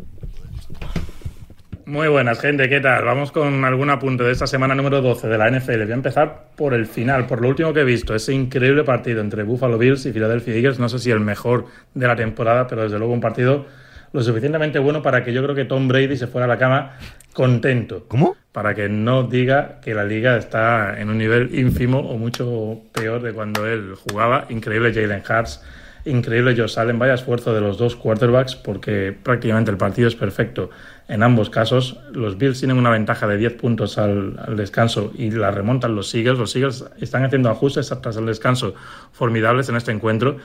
[1.86, 3.04] Muy buenas, gente, ¿qué tal?
[3.04, 5.82] Vamos con algún apunte de esta semana número 12 de la NFL.
[5.82, 9.20] Voy a empezar por el final, por lo último que he visto, ese increíble partido
[9.20, 10.78] entre Buffalo Bills y Philadelphia Eagles.
[10.78, 13.66] No sé si el mejor de la temporada, pero desde luego un partido
[14.14, 16.92] lo suficientemente bueno para que yo creo que Tom Brady se fuera a la cama
[17.32, 18.04] contento.
[18.06, 18.36] ¿Cómo?
[18.52, 23.22] Para que no diga que la liga está en un nivel ínfimo o mucho peor
[23.22, 24.46] de cuando él jugaba.
[24.50, 25.64] Increíble Jalen Hurts,
[26.04, 26.96] increíble Josh Allen.
[26.96, 30.70] Vaya esfuerzo de los dos quarterbacks porque prácticamente el partido es perfecto
[31.08, 31.98] en ambos casos.
[32.12, 36.14] Los Bills tienen una ventaja de 10 puntos al, al descanso y la remontan los
[36.14, 36.38] Eagles.
[36.38, 38.76] Los Eagles están haciendo ajustes tras el descanso
[39.10, 40.36] formidables en este encuentro.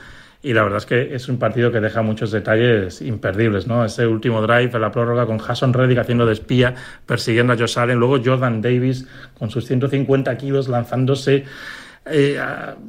[0.42, 3.84] Y la verdad es que es un partido que deja muchos detalles imperdibles, ¿no?
[3.84, 6.74] Ese último drive la prórroga con Jason Reddick haciendo de espía,
[7.04, 9.06] persiguiendo a Josh Allen, luego Jordan Davis
[9.38, 11.44] con sus 150 kilos lanzándose
[12.06, 12.40] eh,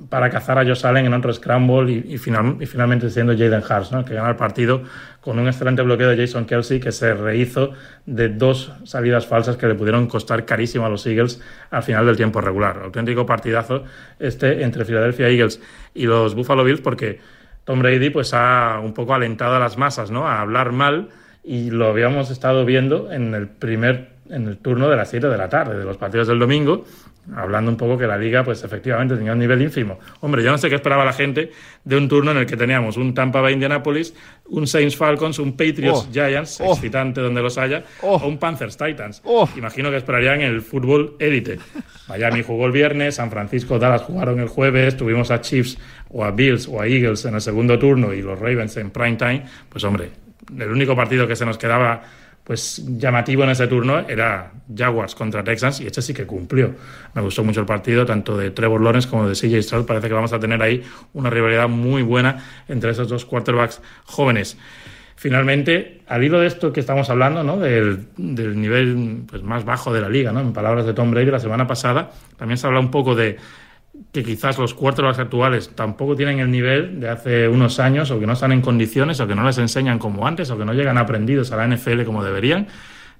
[0.10, 3.62] para cazar a Josh Allen en otro scramble y, y final- y finalmente siendo Jaden
[3.62, 4.06] Hurts, ¿no?
[4.06, 4.84] Que gana el partido
[5.20, 7.72] con un excelente bloqueo de Jason Kelsey que se rehizo
[8.06, 12.16] de dos salidas falsas que le pudieron costar carísimo a los Eagles al final del
[12.16, 12.80] tiempo regular.
[12.82, 13.84] Auténtico partidazo
[14.20, 15.60] este entre Philadelphia Eagles
[15.93, 17.20] y los Buffalo Bills porque
[17.64, 20.28] Tom Brady pues ha un poco alentado a las masas, ¿no?
[20.28, 21.09] A hablar mal
[21.43, 25.38] y lo habíamos estado viendo en el primer en el turno de las 7 de
[25.38, 26.86] la tarde de los partidos del domingo,
[27.36, 30.00] hablando un poco que la liga pues efectivamente tenía un nivel ínfimo.
[30.22, 31.52] Hombre, yo no sé qué esperaba la gente
[31.84, 34.14] de un turno en el que teníamos un Tampa Bay Indianapolis,
[34.48, 36.12] un Saints Falcons, un Patriots Oh.
[36.12, 36.74] Giants, Oh.
[36.74, 38.16] excitante donde los haya, Oh.
[38.18, 39.22] o un Panthers Titans.
[39.56, 41.60] Imagino que esperarían el fútbol élite.
[42.10, 45.78] Miami jugó el viernes, San Francisco, Dallas jugaron el jueves, tuvimos a Chiefs
[46.10, 49.16] o a Bills o a Eagles en el segundo turno y los Ravens en prime
[49.16, 49.46] time.
[49.70, 50.10] Pues hombre,
[50.58, 52.02] el único partido que se nos quedaba
[52.44, 56.74] pues llamativo en ese turno era Jaguars contra Texans y este sí que cumplió.
[57.14, 59.86] Me gustó mucho el partido, tanto de Trevor Lawrence como de CJ Stroud.
[59.86, 60.84] Parece que vamos a tener ahí
[61.14, 64.58] una rivalidad muy buena entre esos dos quarterbacks jóvenes.
[65.16, 67.58] Finalmente, al hilo de esto que estamos hablando, ¿no?
[67.58, 70.39] del, del nivel pues, más bajo de la liga, ¿no?
[70.39, 73.38] en palabras de Tom Brady la semana pasada, también se habla un poco de
[74.12, 78.28] que quizás los quarterbacks actuales tampoco tienen el nivel de hace unos años o que
[78.28, 80.97] no están en condiciones o que no les enseñan como antes o que no llegan
[80.97, 82.68] aprendidos a la NFL como deberían.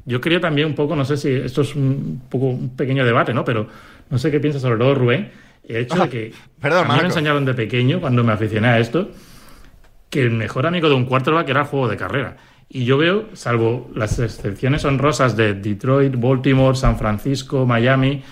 [0.05, 3.34] Yo quería también un poco, no sé si esto es un poco un pequeño debate,
[3.34, 3.45] ¿no?
[3.45, 3.67] Pero
[4.09, 5.32] no sé qué piensa sobre todo Rubén,
[5.67, 8.79] el hecho de que Perdón, a mí me enseñaron de pequeño, cuando me aficioné a
[8.79, 9.11] esto,
[10.09, 12.38] que el mejor amigo de un quarterback era el juego de carrera.
[12.67, 18.23] Y yo veo, salvo las excepciones honrosas de Detroit, Baltimore, San Francisco, Miami,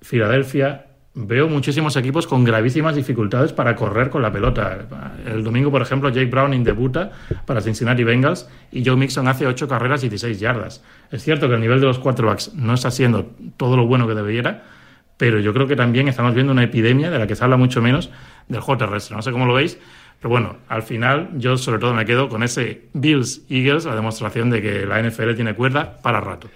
[0.00, 4.86] Filadelfia, veo muchísimos equipos con gravísimas dificultades para correr con la pelota.
[5.24, 7.12] El domingo, por ejemplo, Jake Browning debuta
[7.46, 10.82] para Cincinnati Bengals y Joe Mixon hace 8 carreras y 16 yardas.
[11.12, 14.14] Es cierto que el nivel de los quarterbacks no está siendo todo lo bueno que
[14.14, 14.64] debiera,
[15.16, 17.80] pero yo creo que también estamos viendo una epidemia de la que se habla mucho
[17.80, 18.10] menos
[18.48, 19.14] del juego terrestre.
[19.14, 19.78] No sé cómo lo veis,
[20.18, 24.50] pero bueno, al final yo sobre todo me quedo con ese Bills Eagles, la demostración
[24.50, 26.48] de que la NFL tiene cuerda para rato.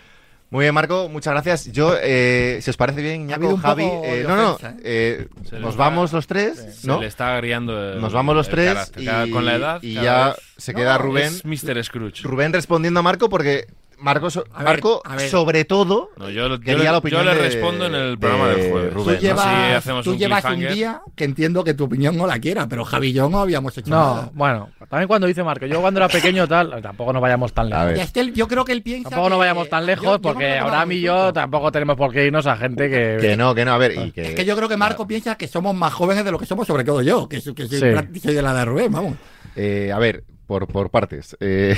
[0.51, 1.71] Muy bien, Marco, muchas gracias.
[1.73, 5.71] Yo, eh, si os parece bien, Ñaco, Javi, eh, no, no, eh, Se le nos
[5.73, 7.01] está- vamos los tres, Se ¿no?
[7.01, 9.03] le está agriando el- Nos vamos los el tres carácter.
[9.03, 11.85] y, Cada- con la edad y ya vez se queda Rubén, es Mr.
[11.85, 12.23] Scrooge.
[12.23, 13.67] Rubén respondiendo a Marco porque
[14.01, 15.29] Marco, so- A ver, Marco a ver.
[15.29, 18.19] sobre todo, No, yo, yo quería le- la opinión yo le de- respondo en el
[18.19, 18.93] programa de del jueves.
[18.95, 19.21] Rubén, Tú ¿no?
[19.29, 20.75] Llevas, hacemos tú un llevas un cliffhanger.
[20.75, 23.77] día que entiendo que tu opinión no la quiera, pero Javi y yo no habíamos
[23.77, 24.31] hecho No, nada.
[24.35, 27.93] bueno, también cuando dice Marco, yo cuando era pequeño tal, tampoco nos vayamos tan lejos.
[27.99, 29.11] es que él- yo creo que él piensa.
[29.11, 31.97] Tampoco nos vayamos tan yo- lejos yo no porque Abraham vamos y yo tampoco tenemos
[31.97, 33.19] por qué irnos a gente que...
[33.21, 34.23] que no, que no, a ver, y que...
[34.31, 36.67] Es que yo creo que Marco piensa que somos más jóvenes de lo que somos,
[36.67, 37.81] sobre todo yo, que, soy- que soy,
[38.15, 38.21] Sí.
[38.21, 39.15] soy de la de Rubén, vamos.
[39.57, 41.37] Eh, a ver, por, por partes.
[41.41, 41.77] Eh,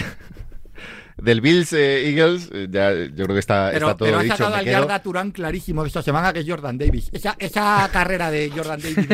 [1.22, 4.22] del Bills eh, Eagles, eh, ya yo creo que está, Pero, está todo pero ha
[4.22, 4.34] dicho.
[4.36, 4.80] sacado me al quedo.
[4.80, 7.08] Yarda Turán clarísimo de esta semana, que es Jordan Davis.
[7.12, 9.06] Esa, esa carrera de Jordan Davis,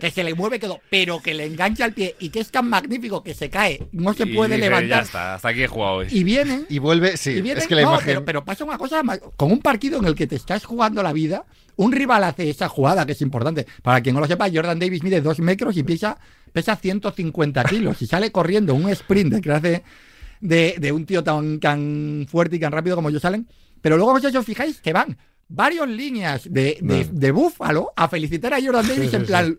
[0.00, 2.68] que se le mueve todo, pero que le engancha el pie y que es tan
[2.68, 5.02] magnífico que se cae, no se Y puede dije, Ya levantar.
[5.04, 6.06] está, hasta aquí he jugado hoy.
[6.10, 8.06] Y viene Y vuelve, sí, Y viene- es que la no, imagen...
[8.06, 9.02] pero, pero pasa una cosa,
[9.36, 11.44] con un partido en el que te estás jugando la vida,
[11.76, 13.66] un rival hace esa jugada que es importante.
[13.82, 16.18] Para quien no lo sepa, Jordan Davis mide 2 metros y pesa,
[16.52, 19.82] pesa 150 kilos y sale corriendo un sprint de clase
[20.44, 23.48] de, de un tío tan, tan fuerte y tan rápido como yo salen.
[23.80, 25.16] Pero luego vosotros os fijáis que van
[25.48, 29.58] varias líneas de, de, de Búfalo a felicitar a Jordan Davis en plan...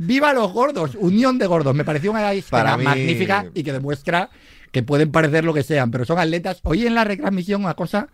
[0.00, 0.94] ¡Viva los gordos!
[0.94, 1.74] Unión de gordos.
[1.74, 4.30] Me pareció una escena mí- magnífica y que demuestra
[4.70, 6.60] que pueden parecer lo que sean, pero son atletas.
[6.62, 8.06] Hoy en la retransmisión una cosa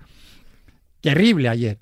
[1.02, 1.78] terrible ayer.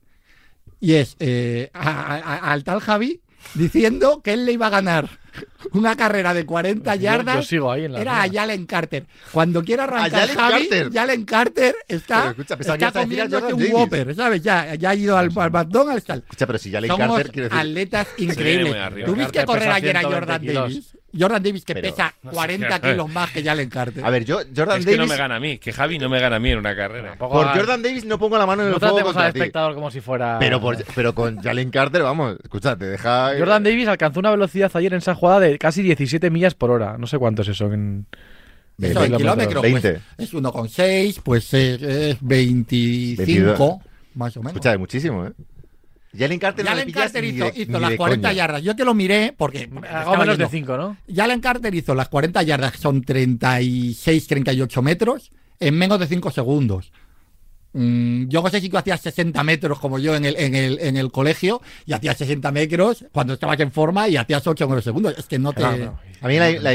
[0.81, 3.21] Y es eh, a- a- al tal Javi
[3.55, 5.09] diciendo que él le iba a ganar
[5.73, 7.37] una carrera de 40 Yo- yardas.
[7.37, 8.29] yo sigo ahí en la Era a.
[8.31, 9.07] Jalen Carter.
[9.33, 10.93] Cuando quiera arrancar Jalen Javi, Carter.
[10.93, 13.73] Jalen Carter Pero está, escucha, que está comiéndose un.
[13.73, 14.43] Whopper, ¿sabes?
[14.43, 16.05] Ya, ya ha ido al, al McDonald's.
[16.05, 16.19] Tal.
[16.21, 17.59] Escucha, pero si ya le Somos Carter, decir...
[17.59, 18.71] atletas increíbles.
[18.71, 19.07] muy arriba.
[19.07, 20.55] ¿Tú viste Carter correr ayer a 120 Jordan kilos.
[20.55, 20.97] Davis?
[21.19, 24.05] Jordan Davis que Pero- pesa 40 kilos más que Jalen Carter.
[24.05, 24.99] A ver, yo, Jordan Es que Davis...
[24.99, 27.17] no me gana a mí, que Javi no me gana a mí en una carrera.
[27.17, 29.33] Por a- Jordan Davis no pongo la mano en el No fuego tratemos contra al
[29.33, 29.39] ti.
[29.41, 30.39] espectador como si fuera...
[30.39, 33.33] Pero, por- pero con Jalen Carter, vamos, escucha, te deja...
[33.39, 36.97] Jordan Davis alcanzó una velocidad ayer en esa jugada de casi 17 millas por hora.
[36.99, 38.07] No sé cuánto es eso en...
[38.81, 39.61] Eso en kilómetros.
[39.61, 40.01] pues, 20.
[40.19, 43.59] es 1,6, pues es, es 25, 22.
[44.15, 44.53] más o menos.
[44.53, 45.33] Escucha, es muchísimo, ¿eh?
[46.17, 48.37] Jalen Carter no le Jalen pillas Carter hizo, de- hizo las de 40 coña.
[48.37, 48.63] yardas.
[48.63, 49.63] Yo te lo miré porque.
[49.65, 50.49] Hago estaba menos de yendo.
[50.51, 50.97] 5, ¿no?
[51.15, 56.31] Jalen Carter hizo las 40 yardas, que son 36, 38 metros, en menos de 5
[56.31, 56.93] segundos.
[57.75, 60.79] Mm, yo no sé si tú hacías 60 metros como yo en el, en el,
[60.81, 64.83] en el colegio y hacías 60 metros cuando estabas en forma y hacías 8 en
[64.83, 65.15] segundos.
[65.17, 65.61] Es que no te.
[65.63, 65.99] Claro, no.
[66.21, 66.75] A mí la, la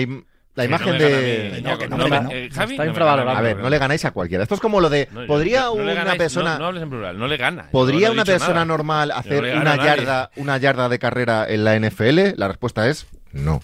[0.58, 1.62] la no imagen mí, de...
[1.64, 4.43] No, que me- eh, Javi Está A ver, no le ganáis a cualquiera.
[4.43, 5.08] Esto es como lo de...
[5.28, 6.53] ¿Podría una ganáis, persona...
[6.53, 7.70] No, no hables en plural, no le gana.
[7.72, 8.66] ¿Podría una persona nada.
[8.66, 12.38] normal hacer una yarda, una yarda de carrera en la NFL?
[12.38, 13.62] La respuesta es no.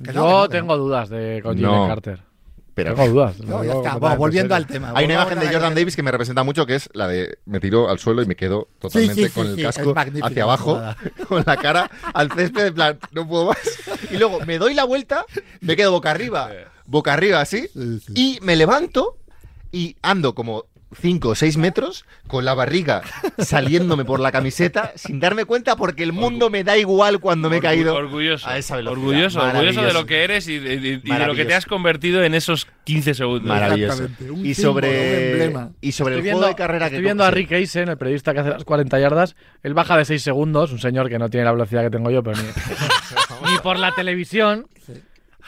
[0.00, 1.40] Yo tengo dudas de.
[1.42, 2.20] Jalen Carter.
[2.74, 3.38] Pero Tengo dudas.
[3.44, 3.96] No, ya está.
[4.16, 4.92] volviendo en al tema.
[4.94, 7.60] Hay una imagen de Jordan Davis que me representa mucho, que es la de me
[7.60, 10.72] tiro al suelo y me quedo totalmente sí, sí, con el sí, casco hacia abajo,
[10.74, 10.96] jugada.
[11.28, 13.58] con la cara al césped, en plan, no puedo más.
[14.10, 15.24] Y luego me doy la vuelta,
[15.60, 16.50] me quedo boca arriba,
[16.86, 18.12] boca arriba así, Sí, sí.
[18.14, 19.16] y me levanto
[19.72, 20.66] y ando como
[21.00, 23.02] 5 o 6 metros con la barriga
[23.38, 27.56] saliéndome por la camiseta sin darme cuenta porque el mundo me da igual cuando me
[27.58, 28.48] he caído Orgulloso.
[28.48, 28.98] a esa velocidad.
[29.04, 31.66] Orgulloso, orgulloso de lo que eres y de, de- y de lo que te has
[31.66, 33.48] convertido en esos 15 segundos.
[33.48, 34.08] Maravilloso.
[34.42, 35.70] Y sobre, emblema.
[35.80, 37.30] y sobre Estoy el juego de carrera estoy que viendo a.
[37.30, 39.36] Rick Eisen, el periodista que hace las 40 yardas.
[39.62, 42.22] Él baja de 6 segundos, un señor que no tiene la velocidad que tengo yo,
[42.22, 42.44] pero ni,
[43.52, 44.66] ni por la televisión.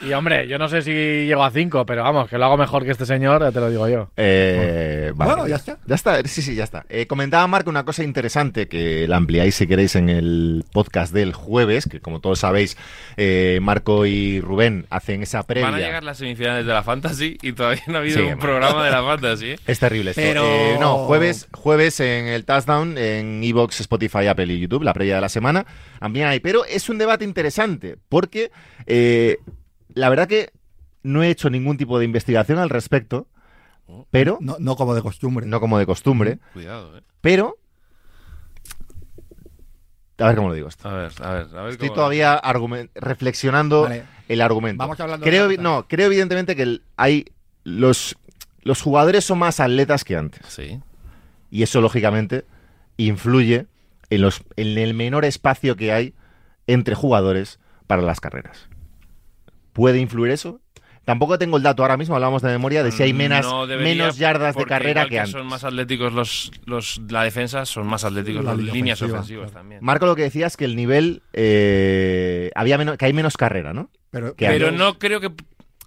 [0.01, 2.85] Y hombre, yo no sé si llego a 5, pero vamos, que lo hago mejor
[2.85, 4.09] que este señor, ya te lo digo yo.
[4.15, 5.31] Eh, vale.
[5.31, 5.77] Bueno, ya está.
[5.85, 6.85] Ya está, sí, sí, ya está.
[6.89, 11.33] Eh, comentaba Marco una cosa interesante que la ampliáis si queréis en el podcast del
[11.33, 12.77] jueves, que como todos sabéis,
[13.17, 15.69] eh, Marco y Rubén hacen esa previa.
[15.71, 18.37] Van a llegar las semifinales de la Fantasy y todavía no ha habido Sí, un
[18.39, 19.51] programa de la Fantasy.
[19.51, 19.59] ¿eh?
[19.65, 20.21] Es terrible esto.
[20.21, 24.93] Pero- Eh, no, jueves, jueves en el Touchdown, en Evox, Spotify, Apple y YouTube, la
[24.93, 25.65] previa de la semana.
[25.99, 26.39] También hay.
[26.39, 28.51] Pero es un debate interesante, porque
[28.85, 29.37] eh,
[29.97, 30.51] la verdad que
[31.03, 33.27] no he hecho ningún tipo de investigación al respecto,
[34.11, 35.45] pero, No, no como de costumbre.
[35.45, 37.01] no como de costumbre, Cuidado, eh.
[37.21, 37.57] pero...
[40.19, 40.89] A ver cómo lo digo esto.
[40.89, 41.71] A ver, a ver, a ver.
[41.73, 42.41] Estoy cómo- todavía
[42.95, 44.03] reflexionando Vale.
[44.27, 44.79] el argumento.
[44.81, 47.25] Vamos hablando creo, de- no, creo evidentemente que el- hay
[47.63, 48.17] los,
[48.61, 50.41] los jugadores son más atletas que antes.
[50.47, 50.81] Sí.
[51.51, 52.45] Y eso, lógicamente,
[52.97, 53.67] influye
[54.09, 56.15] en, los, en el menor espacio que hay
[56.65, 58.67] entre jugadores para las carreras.
[59.77, 60.59] ¿Puede influir eso?
[61.05, 63.93] Tampoco tengo el dato ahora mismo, hablamos de memoria, de si hay menos, No debería,
[63.93, 65.31] menos yardas de carrera igual que antes.
[65.33, 69.19] son más atléticos los, los la defensa, son más atléticos La las línea líneas ofensiva,
[69.19, 69.59] ofensivas claro.
[69.61, 69.81] también.
[69.83, 73.71] Marco, lo que decía es que el nivel eh, había menos, que hay menos carrera,
[73.71, 73.91] ¿no?
[74.09, 75.29] Pero, que Pero no creo que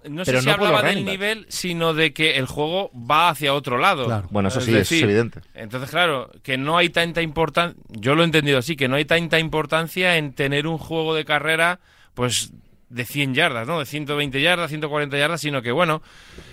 [0.09, 3.77] no sé si no hablaba del nivel, sino de que el juego va hacia otro
[3.77, 4.05] lado.
[4.05, 4.29] Claro.
[4.31, 5.41] Bueno, eso Es sí, eso decir, es evidente.
[5.53, 9.03] Entonces, claro, que no hay tanta importancia, yo lo he entendido así, que no hay
[9.03, 11.81] tanta importancia en tener un juego de carrera,
[12.13, 12.53] pues
[12.91, 13.79] de 100 yardas, ¿no?
[13.79, 16.01] De 120 yardas, 140 yardas, sino que, bueno,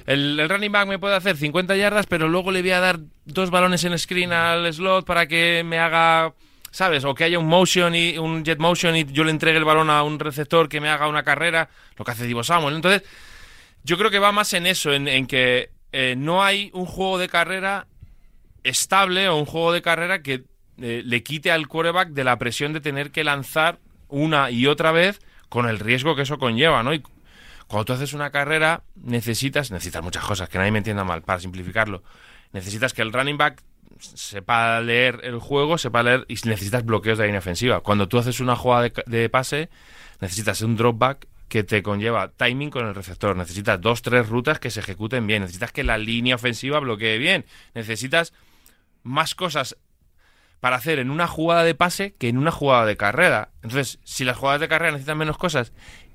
[0.06, 3.00] el, el running back me puede hacer 50 yardas, pero luego le voy a dar
[3.24, 6.32] dos balones en screen al slot para que me haga,
[6.70, 7.04] ¿sabes?
[7.04, 9.90] O que haya un motion y un jet motion y yo le entregue el balón
[9.90, 12.76] a un receptor que me haga una carrera, lo que hace Divo Samuel.
[12.76, 13.02] Entonces,
[13.82, 17.18] yo creo que va más en eso, en, en que eh, no hay un juego
[17.18, 17.86] de carrera
[18.62, 20.44] estable o un juego de carrera que
[20.80, 24.92] eh, le quite al quarterback de la presión de tener que lanzar una y otra
[24.92, 26.94] vez con el riesgo que eso conlleva, ¿no?
[26.94, 27.02] Y
[27.66, 31.40] cuando tú haces una carrera, necesitas, necesitas muchas cosas, que nadie me entienda mal, para
[31.40, 32.02] simplificarlo.
[32.52, 33.62] Necesitas que el running back
[33.98, 37.80] sepa leer el juego, sepa leer y necesitas bloqueos de línea ofensiva.
[37.80, 39.68] Cuando tú haces una jugada de, de pase,
[40.20, 43.36] necesitas un drop back que te conlleva timing con el receptor.
[43.36, 45.42] Necesitas dos, tres rutas que se ejecuten bien.
[45.42, 47.44] Necesitas que la línea ofensiva bloquee bien.
[47.74, 48.32] Necesitas
[49.02, 49.76] más cosas
[50.60, 53.50] para hacer en una jugada de pase que en una jugada de carrera.
[53.62, 55.72] Entonces, si las jugadas de carrera necesitan menos cosas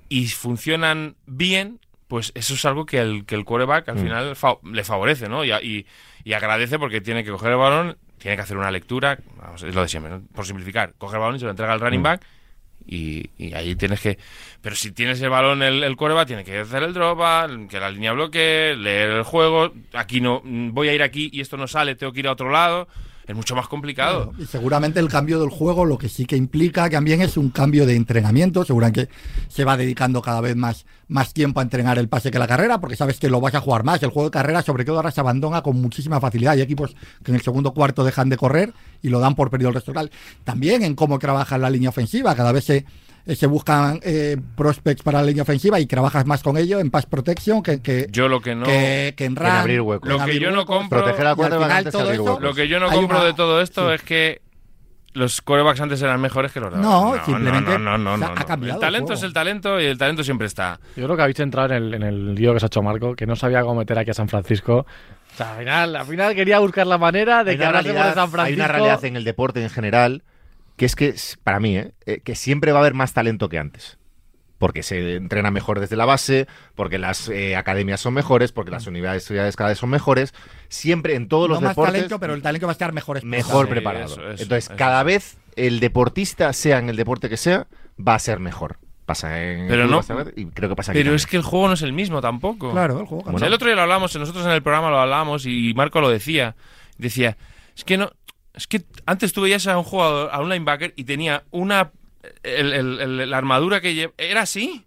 [0.10, 4.58] y funcionan bien, pues eso es algo que el, que el quarterback al final fa-
[4.64, 5.44] le favorece, ¿no?
[5.46, 5.86] Y, y-
[6.26, 9.74] y agradece porque tiene que coger el balón, tiene que hacer una lectura, vamos, es
[9.76, 10.22] lo de siempre, ¿no?
[10.34, 12.26] por simplificar, coge el balón y se lo entrega al running back
[12.86, 14.18] y, y ahí tienes que...
[14.62, 17.80] Pero si tienes el balón el, el quarterback, tiene que hacer el drop, back, que
[17.80, 21.58] la línea bloquee, leer el juego, aquí no, mm, voy a ir aquí y esto
[21.58, 22.88] no sale, tengo que ir a otro lado,
[23.26, 24.34] es mucho más complicado.
[24.38, 27.86] Y seguramente el cambio del juego lo que sí que implica también es un cambio
[27.86, 28.66] de entrenamiento.
[28.66, 29.10] Seguramente
[29.48, 32.80] se va dedicando cada vez más, más tiempo a entrenar el pase que la carrera,
[32.80, 34.04] porque sabes que lo vas a jugar más.
[34.04, 36.54] El juego de carrera, sobre todo ahora, se abandona con muchísima facilidad.
[36.54, 39.70] Hay equipos que en el segundo cuarto dejan de correr y lo dan por perdido
[39.70, 39.94] el resto.
[40.44, 42.36] También en cómo trabaja la línea ofensiva.
[42.36, 42.86] Cada vez se,
[43.26, 46.92] eh, se buscan eh, prospects para la línea ofensiva y trabajas más con ello en
[46.92, 48.66] pass protection que, que, Yo lo que no...
[48.66, 50.08] que, que en, run, abrir huecos.
[50.10, 52.42] Lo en que abrir yo no compro- Proteger quarterback final todo abrir eso- huecos.
[52.44, 53.96] Lo que yo no compro una- de todo esto sí.
[53.96, 54.42] es que
[55.14, 57.24] los corebacks antes eran mejores que los de No, ahora.
[57.24, 58.46] simplemente no, no, no, se ha- no, ha no.
[58.46, 60.80] cambiado El talento es el talento y el talento siempre está.
[60.96, 63.16] Yo creo que habéis entrado en el, en el lío que se ha hecho Marco,
[63.16, 64.88] que no sabía cómo meter aquí a San Francisco.
[65.34, 68.14] O sea, al final, al final quería buscar la manera de hay que hablásemos de
[68.14, 68.42] San Francisco.
[68.42, 70.24] hay una realidad en el deporte en general
[70.76, 71.14] que es que,
[71.44, 71.92] para mí, ¿eh?
[72.06, 73.98] Eh, que siempre va a haber más talento que antes.
[74.60, 78.88] Porque se entrena mejor desde la base, porque las eh, academias son mejores, porque las
[78.88, 80.34] universidades cada vez son mejores.
[80.70, 83.22] Siempre en todos no los más deportes talento, pero el talento va a estar mejor
[83.26, 84.06] mejor Sí, preparado.
[84.06, 87.68] eso, eso, Entonces, eso cada vez el deportista, sea en el deporte que sea,
[88.00, 88.78] va a ser mejor.
[89.06, 90.00] Pasa en Pero no-
[90.34, 92.72] y creo que pasa aquí Pero es que el juego no es el mismo tampoco.
[92.72, 93.40] Claro, el juego O cambia.
[93.40, 96.10] sea, el otro día lo hablamos, nosotros en el programa lo hablamos y Marco lo
[96.10, 96.56] decía.
[96.98, 97.36] Decía,
[97.76, 98.12] es que no,
[98.54, 101.92] es que antes tú veías a un jugador, a un linebacker y tenía una,
[102.44, 104.86] el- el- el- la armadura que lleva, era así.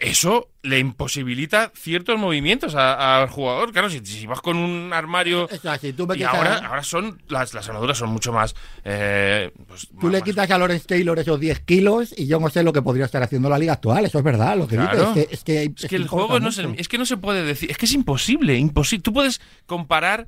[0.00, 3.70] Eso le imposibilita ciertos movimientos al jugador.
[3.70, 6.82] Claro, si, si vas con un armario O sea, si tú, me y ahora, ahora
[6.82, 8.56] son las, las armaduras son mucho más.
[8.84, 12.40] eh, pues, tú más- le más- quitas a Lawrence Taylor esos 10 kilos y yo
[12.40, 14.04] no sé lo que podría estar haciendo la liga actual.
[14.04, 15.12] Eso es verdad, lo que Claro.
[15.12, 15.28] dices.
[15.30, 16.80] Es que, es que, Es que el juego no es, el- mucho.
[16.80, 19.02] es que no se puede decir, es que es imposible, imposible.
[19.04, 20.26] Tú puedes comparar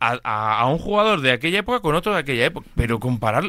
[0.00, 3.44] a, a- a un jugador de aquella época con otro de aquella época, pero comparar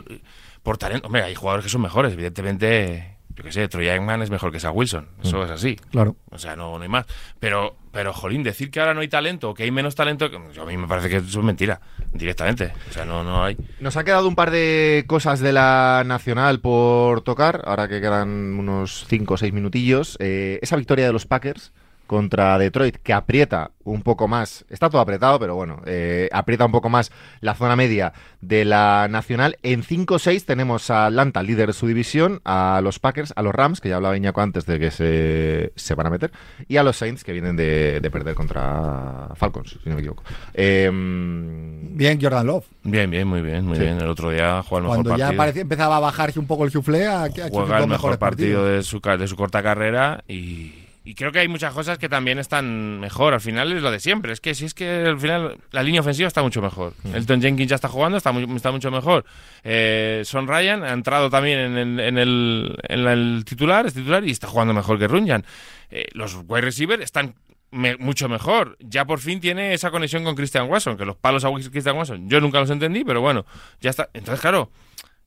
[0.64, 3.18] por talento, hombre, hay jugadores que son mejores, evidentemente.
[3.36, 5.08] yo qué sé, Troy Aikman es mejor que Zach Wilson.
[5.24, 5.76] Eso es así.
[5.92, 6.16] Claro.
[6.30, 7.06] O sea, no, no hay más.
[7.40, 10.66] Pero, pero, jolín, decir que ahora no hay talento o que hay menos talento, a
[10.66, 11.82] mí me parece que eso es mentira,
[12.14, 12.74] directamente.
[12.90, 13.58] O sea, no, no hay.
[13.80, 18.30] Nos ha quedado un par de cosas de la Nacional por tocar, ahora que quedan
[18.30, 20.18] unos 5 o 6 minutillos.
[20.20, 21.74] Eh, esa victoria de los Packers
[22.12, 26.74] contra Detroit, que aprieta un poco más, está todo apretado, pero bueno, eh, aprieta un
[26.74, 27.10] poco más
[27.40, 29.56] la zona media de la Nacional.
[29.64, 33.80] En 5-6 tenemos a Atlanta, líder de su división, a los Packers, a los Rams,
[33.80, 36.34] que ya hablaba Iñaco antes de que se, se van a meter,
[36.68, 40.24] y a los Saints, que vienen de, de perder contra Falcons, si no me equivoco.
[40.54, 42.66] Eh, Bien, Jordan Love.
[42.84, 43.84] Bien, bien, muy bien, muy Sí.
[43.84, 44.02] bien.
[44.02, 46.72] El otro día jugó el mejor Cuando ya parecía, empezaba a bajarse un poco el
[46.72, 51.40] sus juega el mejor partido de su, de su corta carrera y, y creo que
[51.40, 53.34] hay muchas cosas que también están mejor.
[53.34, 54.34] Al final es lo de siempre.
[54.34, 56.94] Es que si es que al final la línea ofensiva está mucho mejor.
[57.14, 59.26] Elton Jenkins ya está jugando, está, muy- está mucho mejor.
[59.64, 63.94] Eh, Son Ryan ha entrado también en el, en el, en la- el titular, es
[63.94, 65.44] titular y está jugando mejor que Runyan.
[65.90, 67.34] Eh, los wide receivers están
[67.72, 68.78] me- mucho mejor.
[68.80, 72.30] Ya por fin tiene esa conexión con Christian Watson, que los palos a Christian Watson
[72.30, 73.46] yo nunca los entendí, pero bueno,
[73.80, 74.10] ya está.
[74.14, 74.70] Entonces, claro,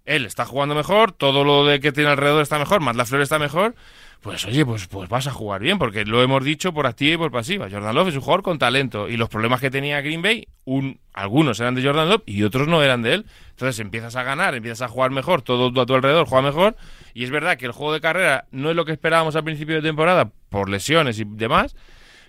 [0.05, 3.23] él está jugando mejor, todo lo de que tiene alrededor está mejor, más la flor
[3.23, 3.75] está mejor,
[4.21, 7.19] pues oye, pues, pues vas a jugar bien, porque lo hemos dicho por activa y
[7.19, 7.69] por pasiva.
[7.71, 10.99] Jordan Love es un jugador con talento y los problemas que tenía Green Bay, un,
[11.13, 13.27] algunos eran de Jordan Love y otros no eran de él.
[13.51, 16.77] Entonces empiezas a ganar, empiezas a jugar mejor, todo a tu alrededor juega mejor
[17.13, 19.75] y es verdad que el juego de carrera no es lo que esperábamos al principio
[19.75, 21.77] de temporada por lesiones y demás,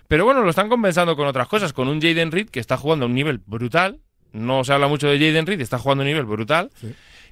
[0.06, 3.06] pero bueno, lo están compensando con otras cosas, con un Jaden Reed que está jugando
[3.06, 4.00] a un nivel brutal.
[4.32, 6.70] No se habla mucho de Jaden Reed, está jugando a un nivel brutal.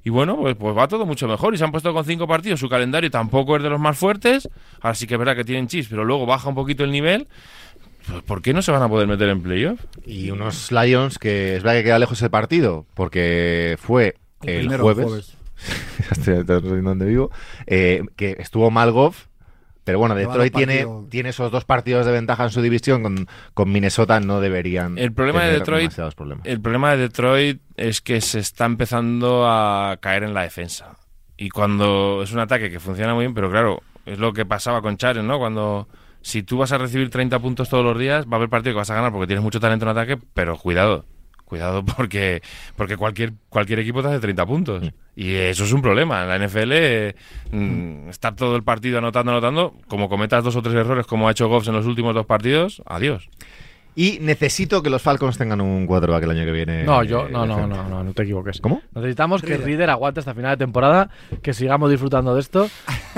[0.05, 1.55] Y bueno, pues, pues va todo mucho mejor.
[1.55, 2.61] Y se han puesto con cinco partidos.
[2.61, 4.49] Su calendario tampoco es de los más fuertes.
[4.81, 7.27] Ahora sí que es verdad que tienen chips, pero luego baja un poquito el nivel.
[8.07, 9.81] Pues, ¿Por qué no se van a poder meter en playoff?
[10.05, 14.85] Y unos Lions que es verdad que queda lejos el partido, porque fue el, primero,
[14.85, 15.37] jueves.
[16.11, 17.31] Estoy estoy riendo donde vivo.
[17.67, 19.27] eh, que estuvo mal Goff.
[19.85, 23.03] Pero bueno, Detroit tiene, tiene esos dos partidos de ventaja en su división.
[23.03, 24.97] Con, con Minnesota no deberían.
[24.99, 26.47] El problema de Detroit- demasiados problemas.
[26.47, 30.97] El problema de Detroit es que se está empezando a caer en la defensa.
[31.37, 34.81] Y cuando es un ataque que funciona muy bien, pero claro, es lo que pasaba
[34.83, 35.39] con Charen, ¿no?
[35.39, 35.89] Cuando
[36.23, 38.79] si tú vas a recibir 30 puntos todos los días, va a haber partido que
[38.79, 41.05] vas a ganar porque tienes mucho talento en ataque, pero cuidado.
[41.55, 42.43] Cuidado porque
[42.75, 44.93] porque cualquier cualquier equipo te hace 30 puntos.
[45.15, 46.23] Y eso es un problema.
[46.23, 47.15] En la NFL, eh,
[47.53, 51.31] mm, estar todo el partido anotando, anotando, como cometas dos o tres errores como ha
[51.31, 53.29] hecho Goff en los últimos dos partidos, adiós.
[53.97, 56.83] Y necesito que los Falcons tengan un quarterback el año que viene.
[56.83, 58.61] No, yo, no, no, no, no, no te equivoques.
[58.61, 58.83] ¿Cómo?
[58.93, 59.89] Necesitamos que Reader.
[59.91, 61.11] Aguante hasta final de temporada,
[61.43, 62.69] que sigamos disfrutando de esto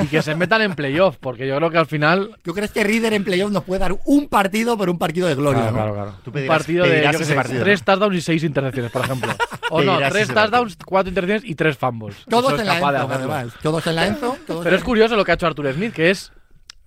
[0.02, 2.36] y que se metan en playoff, porque yo creo que al final.
[2.42, 5.34] ¿Tú crees que Reader en playoff nos puede dar un partido, pero un partido de
[5.34, 5.62] gloria?
[5.70, 5.78] Claro, ¿no?
[5.78, 6.12] claro, claro.
[6.22, 9.32] Tú Un pedirás- partido de yo sé, partido, tres touchdowns y seis intercepciones, por ejemplo.
[9.70, 12.16] O no, tres touchdowns, cuatro intercepciones y tres fumbles.
[12.28, 13.46] Todos en la Enzo, además.
[13.62, 14.36] Todos en la Enzo.
[14.46, 16.32] todos Pero en- es curioso lo que ha hecho Arthur Smith, que es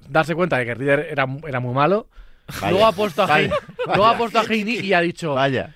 [0.08, 2.08] darse cuenta de que Reader era, era muy malo.
[2.70, 3.56] Luego ha puesto a Vaya, Heine,
[3.88, 5.76] luego ha puesto a Heine y ha dicho, Vaya.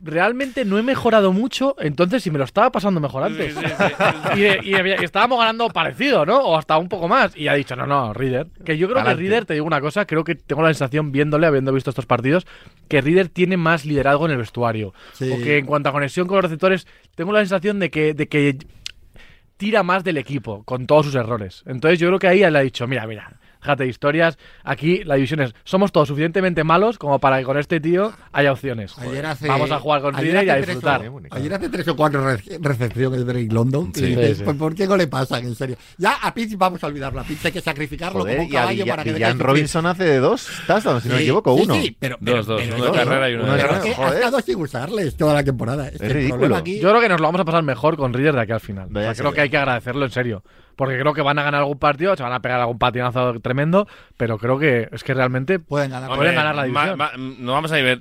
[0.00, 3.54] realmente no he mejorado mucho, entonces si me lo estaba pasando mejor antes.
[4.36, 6.38] Y, y había- y estábamos ganando parecido, ¿no?
[6.38, 7.36] O hasta un poco más.
[7.36, 8.46] Y ha dicho, no, no, Reader.
[8.64, 9.22] Que yo creo Pa'lante.
[9.22, 12.06] que Reader, te digo una cosa, creo que tengo la sensación, viéndole, habiendo visto estos
[12.06, 12.46] partidos,
[12.88, 14.94] que Reader tiene más liderazgo en el vestuario.
[15.14, 15.30] Sí.
[15.32, 16.86] O que en cuanto a conexión con los receptores,
[17.16, 18.56] tengo la sensación de que, de que
[19.56, 21.64] tira más del equipo, con todos sus errores.
[21.66, 25.14] Entonces yo creo que ahí él ha dicho, mira, mira, déjate de historias, aquí la
[25.16, 28.96] división es, somos todos suficientemente malos como para que con este tío haya opciones.
[28.98, 31.08] Ayer hace- Vamos a jugar con Reader y a disfrutar.
[31.08, 33.92] o- Ayer hace tres o cuatro re- recepciones de Drake London.
[33.94, 34.04] Sí.
[34.04, 34.42] y dices, Sí, sí.
[34.44, 35.44] pues, ¿Por qué no le pasan?
[35.44, 35.76] En serio.
[35.96, 37.20] Ya a Pitts vamos a olvidarlo.
[37.20, 39.42] A Pitts hay que sacrificarlo Joder, como un y a caballo para que de sufrir.
[39.46, 41.74] Robinson hace dos touchdowns, si no me equivoco, uno.
[41.74, 43.64] sí, pero, pero- Dos, dos, pero uno es de carrera y uno de de es
[43.64, 43.90] carrera.
[43.92, 44.14] ha Joder.
[44.14, 45.88] estado sin usarles toda la temporada.
[45.88, 46.56] Es, que el ridículo.
[46.56, 48.60] aquí- Yo creo que nos lo vamos a pasar mejor con Reader de aquí al
[48.60, 48.88] final.
[48.94, 50.42] O sea, creo que hay que agradecerlo en serio.
[50.78, 53.88] Porque creo que van a ganar algún partido, se van a pegar algún patinazo tremendo,
[54.16, 56.14] pero creo que es que realmente pueden ganar.
[56.16, 56.96] Pueden ganar la ma- división.
[56.98, 58.00] ma- no vamos a ver.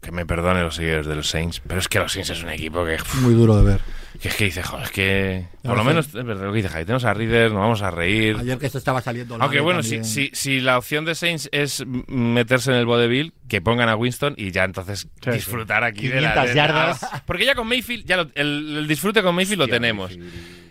[0.00, 2.48] Que me perdone los seguidores de los Saints, pero es que los Saints es un
[2.48, 3.80] equipo que, Muy duro de ver.
[4.20, 5.44] que es que dice, joder, es que.
[5.62, 7.90] Por lo menos, es verdad lo que dice Javi, tenemos a Reader, nos vamos a
[7.90, 8.36] reír.
[8.40, 9.36] Ayer que se estaba saliendo.
[9.38, 13.60] Aunque bueno, si, si, si la opción de Saints es meterse en el vodevil, que
[13.60, 17.06] pongan a Winston y ya entonces Sí, disfrutar aquí de la 500 de- yardas.
[17.26, 20.18] Porque ya con Mayfield, ya lo- el, el disfrute con Mayfield lo tenemos.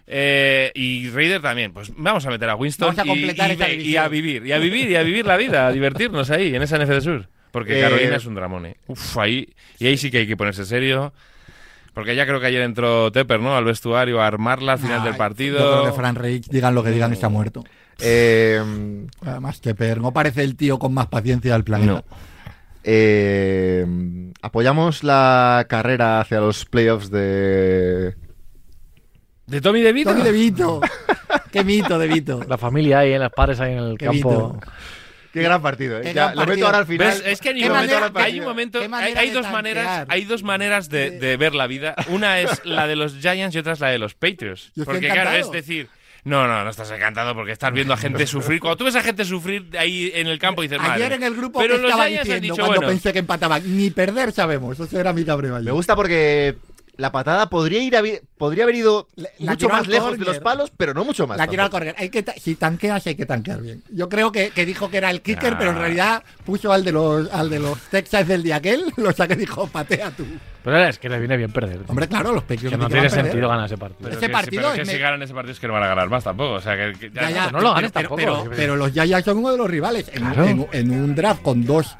[0.07, 3.81] Eh, y Raider también, pues vamos a meter a Winston Vamos a y- completar y,
[3.89, 6.61] y a vivir, y a vivir, y a vivir la vida, a divertirnos ahí, en
[6.61, 7.27] esa NFC Sur.
[7.51, 8.75] Porque Eh, Carolina es un dramón, ¿eh?
[8.87, 9.47] Uf, ahí,
[9.79, 11.13] y ahí sí que hay que ponerse serio.
[11.93, 13.55] Porque ya creo que ayer entró Tepper, ¿no?
[13.55, 15.57] Al vestuario a armarla al final Ay, del Yo partido.
[15.81, 17.63] creo que Fran Reich, digan lo que digan, está muerto.
[18.01, 18.61] Eh,
[19.25, 21.93] Además, que Per no parece el tío con más paciencia del planeta.
[21.93, 22.03] No.
[22.83, 23.85] eh,
[24.41, 28.15] apoyamos la carrera hacia los playoffs de.
[29.47, 30.11] ¿De Tommy DeVito?
[30.11, 30.81] Tony DeVito.
[31.51, 32.41] Qué mito de Vito.
[32.47, 34.29] La familia ahí, en las padres ahí en el Qué campo.
[34.59, 34.71] mito.
[35.31, 36.01] Qué gran partido, ¿eh?
[36.03, 36.65] Qué Ya, gran lo meto partido.
[36.67, 37.07] ahora al final.
[37.09, 37.23] ¿Ves?
[37.25, 39.27] Es que hay, ¿Qué un momento, manera- hay qué- un momento- qué hay, manera hay
[39.29, 40.07] de dos maneras, tantear?
[40.09, 41.93] hay dos maneras de, de ver la vida.
[42.07, 44.71] Una es la de los Giants y otra es la de los Patriots.
[44.75, 45.45] Yo estoy Porque claro, encantado.
[45.45, 45.89] es decir,
[46.23, 48.59] no, no, no estás encantado porque estás viendo a gente sufrir.
[48.61, 51.15] Cuando tú ves a gente sufrir ahí en el campo dices, Ayer madre.
[51.15, 53.19] en el grupo Pero que los estaba Giants han diciendo dicho, cuando bueno, pensé que
[53.19, 54.79] empataban, ni perder sabemos.
[54.79, 55.65] Eso era mi cabreo ayer.
[55.65, 56.55] Me gusta porque
[56.97, 58.01] la patada podría ir a
[58.37, 61.37] podría haber ido La- mucho tiró más lejos de los palos, pero no mucho más.
[61.37, 61.95] La quiero al correr.
[61.97, 63.83] Hay que si tanqueas, hay que tanquear bien.
[63.91, 65.57] Yo creo que, que dijo que era el kicker, Ah.
[65.59, 69.11] pero en realidad puso al de los al de los Texas del día aquel, lo
[69.11, 70.25] saqué y dijo, patea tú.
[70.63, 71.77] Pero es que le viene bien perder.
[71.77, 71.85] tío.
[71.89, 73.99] Hombre, claro, los Patriots que no tiene sentido ganar ese partido.
[74.01, 75.73] Pero Ese que, partido pero es que me- si ganan ese partido es que no
[75.73, 76.53] van a ganar más tampoco.
[76.53, 78.43] O sea, que, que ya- Ya, ya, no lo ganes pero, tampoco.
[78.45, 80.09] Pero, pero los Giants son uno de los rivales.
[80.11, 80.45] En, Claro.
[80.45, 81.95] en- en un draft con dos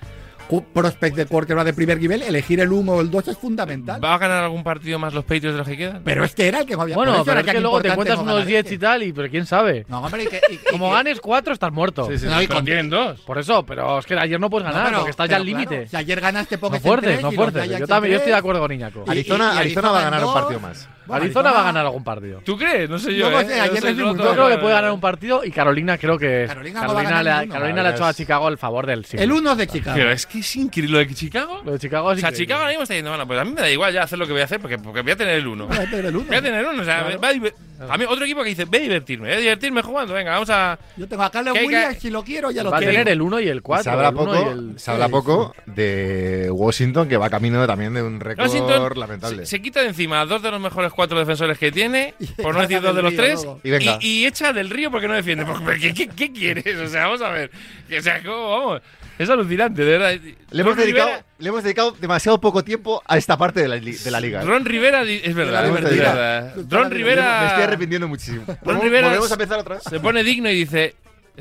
[0.73, 4.03] prospects de quarterback de primer nivel, elegir el 1 o el 2 es fundamental.
[4.03, 6.01] ¿Va a ganar algún partido más los Patriots de los que quedan?
[6.03, 8.25] Pero es que era el que había Bueno, pero es que luego te no unos
[8.25, 8.75] ganar Jets este.
[8.75, 9.85] y tal, y pero quién sabe.
[9.87, 12.07] No, hombre, y que, y- y Como ganes cuatro, estás muerto.
[12.09, 12.25] Sí, sí.
[12.27, 13.19] No, y con- tienen dos.
[13.21, 15.45] Por eso, pero es que ayer no puedes no, ganar, pero- porque estás ya al
[15.45, 15.67] límite.
[15.75, 17.79] claro, si ayer ganaste, no pones en fuertes, no fuertes.
[17.79, 19.03] Yo también yo estoy de acuerdo con Iñaco.
[19.07, 20.87] Y- Arizona, y- y Arizona va a ganar un partido más.
[21.05, 22.41] Bueno, Arizona va a ganar algún partido.
[22.43, 22.89] ¿Tú crees?
[22.89, 23.29] No sé yo.
[23.29, 23.43] No, ¿eh?
[23.43, 23.49] no
[23.81, 26.93] sé, yo creo que puede no, ganar un partido y Carolina creo que Carolina no
[26.93, 27.53] va a Carolina, ganar le, ha- ninguno.
[27.53, 29.23] Carolina le ha hecho a Chicago el favor del siglo.
[29.23, 29.95] El 1 de Chicago.
[29.97, 31.61] Pero es que es increíble lo de Chicago.
[31.63, 32.45] Lo de Chicago O es sea, increíble.
[32.45, 34.25] Chicago ahora mismo está diciendo, bueno, pues a mí me da igual ya hacer lo
[34.25, 35.67] que voy a hacer porque, porque voy a tener el uno.
[35.67, 36.25] Voy a tener el uno.
[36.27, 36.81] Voy a tener uno.
[36.81, 37.53] O sea, va a diver-
[37.89, 40.13] a mí otro equipo que dice, voy a divertirme, voy a divertirme jugando.
[40.13, 40.79] Venga, vamos a.
[40.95, 42.91] Yo tengo a que- Williams, si lo quiero, ya lo Va a tengo.
[42.93, 43.83] tener el 1 y el 4.
[43.83, 47.93] se habla el poco, y el- se habla poco de Washington que va camino también
[47.93, 49.45] de un récord lamentable.
[49.45, 52.55] se, se quita de encima a dos de los mejores cuatro defensores que tiene, por
[52.55, 53.47] no decir dos de los río tres.
[53.63, 53.97] Y venga.
[54.01, 55.45] y, y echa del río porque no defiende.
[55.45, 56.77] Porque, ¿qué, qué, qué quieres?
[56.77, 57.51] O sea, vamos a ver.
[57.97, 58.81] O sea, ¿cómo vamos?
[59.17, 60.19] Es alucinante, de verdad.
[60.51, 63.67] Le hemos, Ron dedicado, Rivera- le hemos dedicado demasiado poco tiempo a esta parte de
[63.69, 64.41] la, de la liga.
[64.41, 64.45] ¿eh?
[64.45, 66.53] Ron Rivera, es verdad, es verdad.
[66.55, 66.81] Ron divertida.
[66.81, 68.43] Me Rivera estoy arrepintiendo muchísimo.
[68.61, 69.83] ¿Podemos, Rivera volvemos a empezar otra vez?
[69.89, 70.95] se pone digno y dice,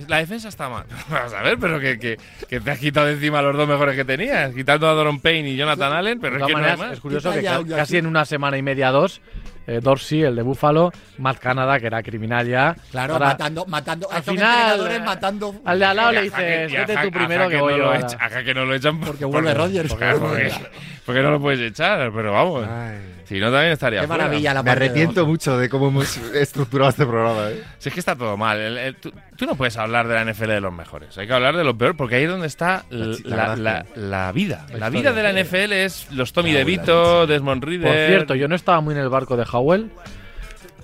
[0.06, 0.84] la defensa está mal.
[1.10, 2.16] Vamos a ver, pero que, que,
[2.48, 5.50] que te has quitado de encima los dos mejores que tenías, quitando a Doron Payne
[5.50, 6.92] y Jonathan Allen, pero es que no hay más.
[6.92, 9.20] es curioso que ca- casi en una semana y media, dos,
[9.66, 12.76] eh, Dorsey, el de Buffalo, Matt Canada, que era criminal ya.
[12.90, 14.10] Claro, Ahora, matando, matando.
[14.10, 15.54] al final, eh, matando.
[15.64, 17.94] Al de al lado le dices, vete tú primero que Hackett voy no yo.
[17.94, 19.88] echa- Hackett no lo echan Porque vuelve Rodgers.
[19.90, 20.52] Porque, porque-
[21.06, 22.66] porque no lo puedes echar, pero vamos.
[23.24, 24.24] Si no, también estaría Qué fuera.
[24.24, 27.50] maravilla la Me arrepiento mucho de cómo hemos estructurado este programa.
[27.50, 27.62] ¿eh?
[27.78, 28.58] Si es que está todo mal.
[28.60, 31.16] El- el- tú, tú no puedes hablar de la NFL de los mejores.
[31.16, 33.72] Hay que hablar de lo peor, porque ahí es donde está La- la, la la-
[33.84, 33.92] gracia.
[33.96, 34.66] la vida.
[34.72, 37.86] La, La vida de la NFL es los Tommy DeVito, Desmond Reader.
[37.88, 39.90] Por cierto, yo no estaba muy en el barco de Howell.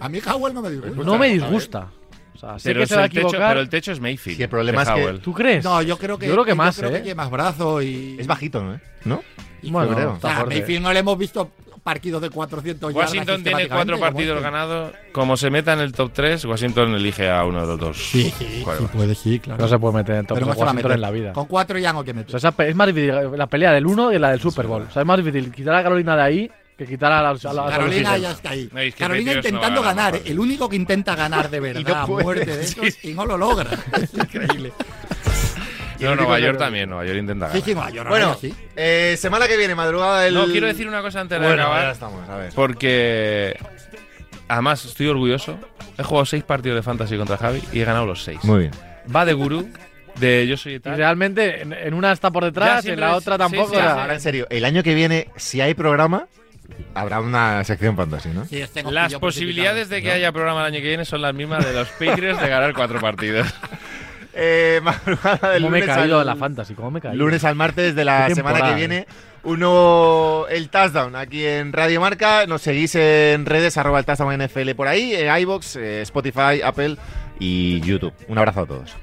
[0.01, 1.05] A mí Howell no me disgusta.
[1.05, 1.89] No me disgusta.
[2.35, 3.49] O sea, sé pero, que es se va a el techo, equivocar.
[3.51, 4.37] pero el techo es Mayfield.
[4.39, 5.21] Sí, el problema es que Howell.
[5.21, 5.63] ¿Tú crees?
[5.63, 6.93] No, yo creo que, Yo creo que más, creo ¿eh?
[6.95, 8.17] que tiene más brazo y.
[8.19, 8.81] Es bajito, ¿no?
[9.05, 9.23] ¿No?
[9.65, 10.13] Bueno, creo.
[10.15, 10.47] O sea.
[10.47, 11.51] Mayfield no le hemos visto
[11.81, 14.51] partidos de 400 yardas Washington tiene cuatro partidos como este.
[14.59, 14.93] ganados.
[15.13, 17.97] Como se meta en el top 3, Washington elige a uno de los dos.
[17.97, 19.63] Sí, sí, sí puede, sí, claro.
[19.63, 20.93] No se puede meter en top no se va a Washington meter.
[20.93, 21.33] en la vida.
[21.33, 22.31] Con cuatro ya no que O meter.
[22.31, 24.83] sea, esa pe- es más difícil la pelea del 1 y la del Super Bowl.
[24.83, 27.53] O sea, es más difícil quitar a Carolina de ahí que quitar a la, a
[27.53, 28.23] la- a Carolina Eagles.
[28.23, 28.69] ya está ahí.
[28.73, 31.61] No, es que Carolina no intentando a ganar ganar, el único que intenta ganar de
[31.61, 32.25] verdad, a puede.
[32.25, 33.71] muerte de esos, y no lo logra.
[34.01, 34.73] Es increíble.
[36.01, 36.89] No, Nueva York también.
[36.89, 37.65] Nueva York intenta Sí, ganar.
[37.67, 38.55] sí, Nueva York, Bueno, sí.
[38.77, 40.35] eh, semana que viene, madrugada del.
[40.35, 41.83] No, quiero decir una cosa antes de Bueno, acabar.
[41.85, 42.53] ya estamos, a ver.
[42.55, 43.57] Porque
[44.49, 45.59] además estoy orgulloso.
[45.99, 48.43] He jugado seis partidos de fantasy contra Javi y he ganado los seis.
[48.45, 48.71] Muy bien.
[49.15, 49.69] Va de gurú,
[50.19, 50.97] de yo soy Y tal.
[50.97, 53.71] realmente en, en una está por Ya detrás, en la es- otra sí, tampoco.
[53.71, 53.81] sí, sí.
[53.87, 56.27] Ahora, en serio, el año que viene, si hay programa,
[56.95, 58.47] habrá una sección fantasy, ¿no?
[58.47, 60.17] Sí, Las posibilidades de que precipitado.
[60.17, 62.99] haya programa el año que viene son las mismas de los Patriots de ganar cuatro
[63.01, 63.47] partidos.
[64.35, 66.75] Eh, madrugada del ¿Cómo me he lunes caído al- en la fantasy?
[66.75, 67.17] ¿Cómo me he caído?
[67.25, 69.07] Lunes al martes de la semana que viene.
[69.43, 72.47] Uno, el touchdown aquí en Radio Marca.
[72.47, 76.97] Nos seguís en redes, arroba el touchdown NFL por ahí, en iBox, eh, Spotify, Apple
[77.39, 78.13] y YouTube.
[78.29, 78.95] Un abrazo a todos.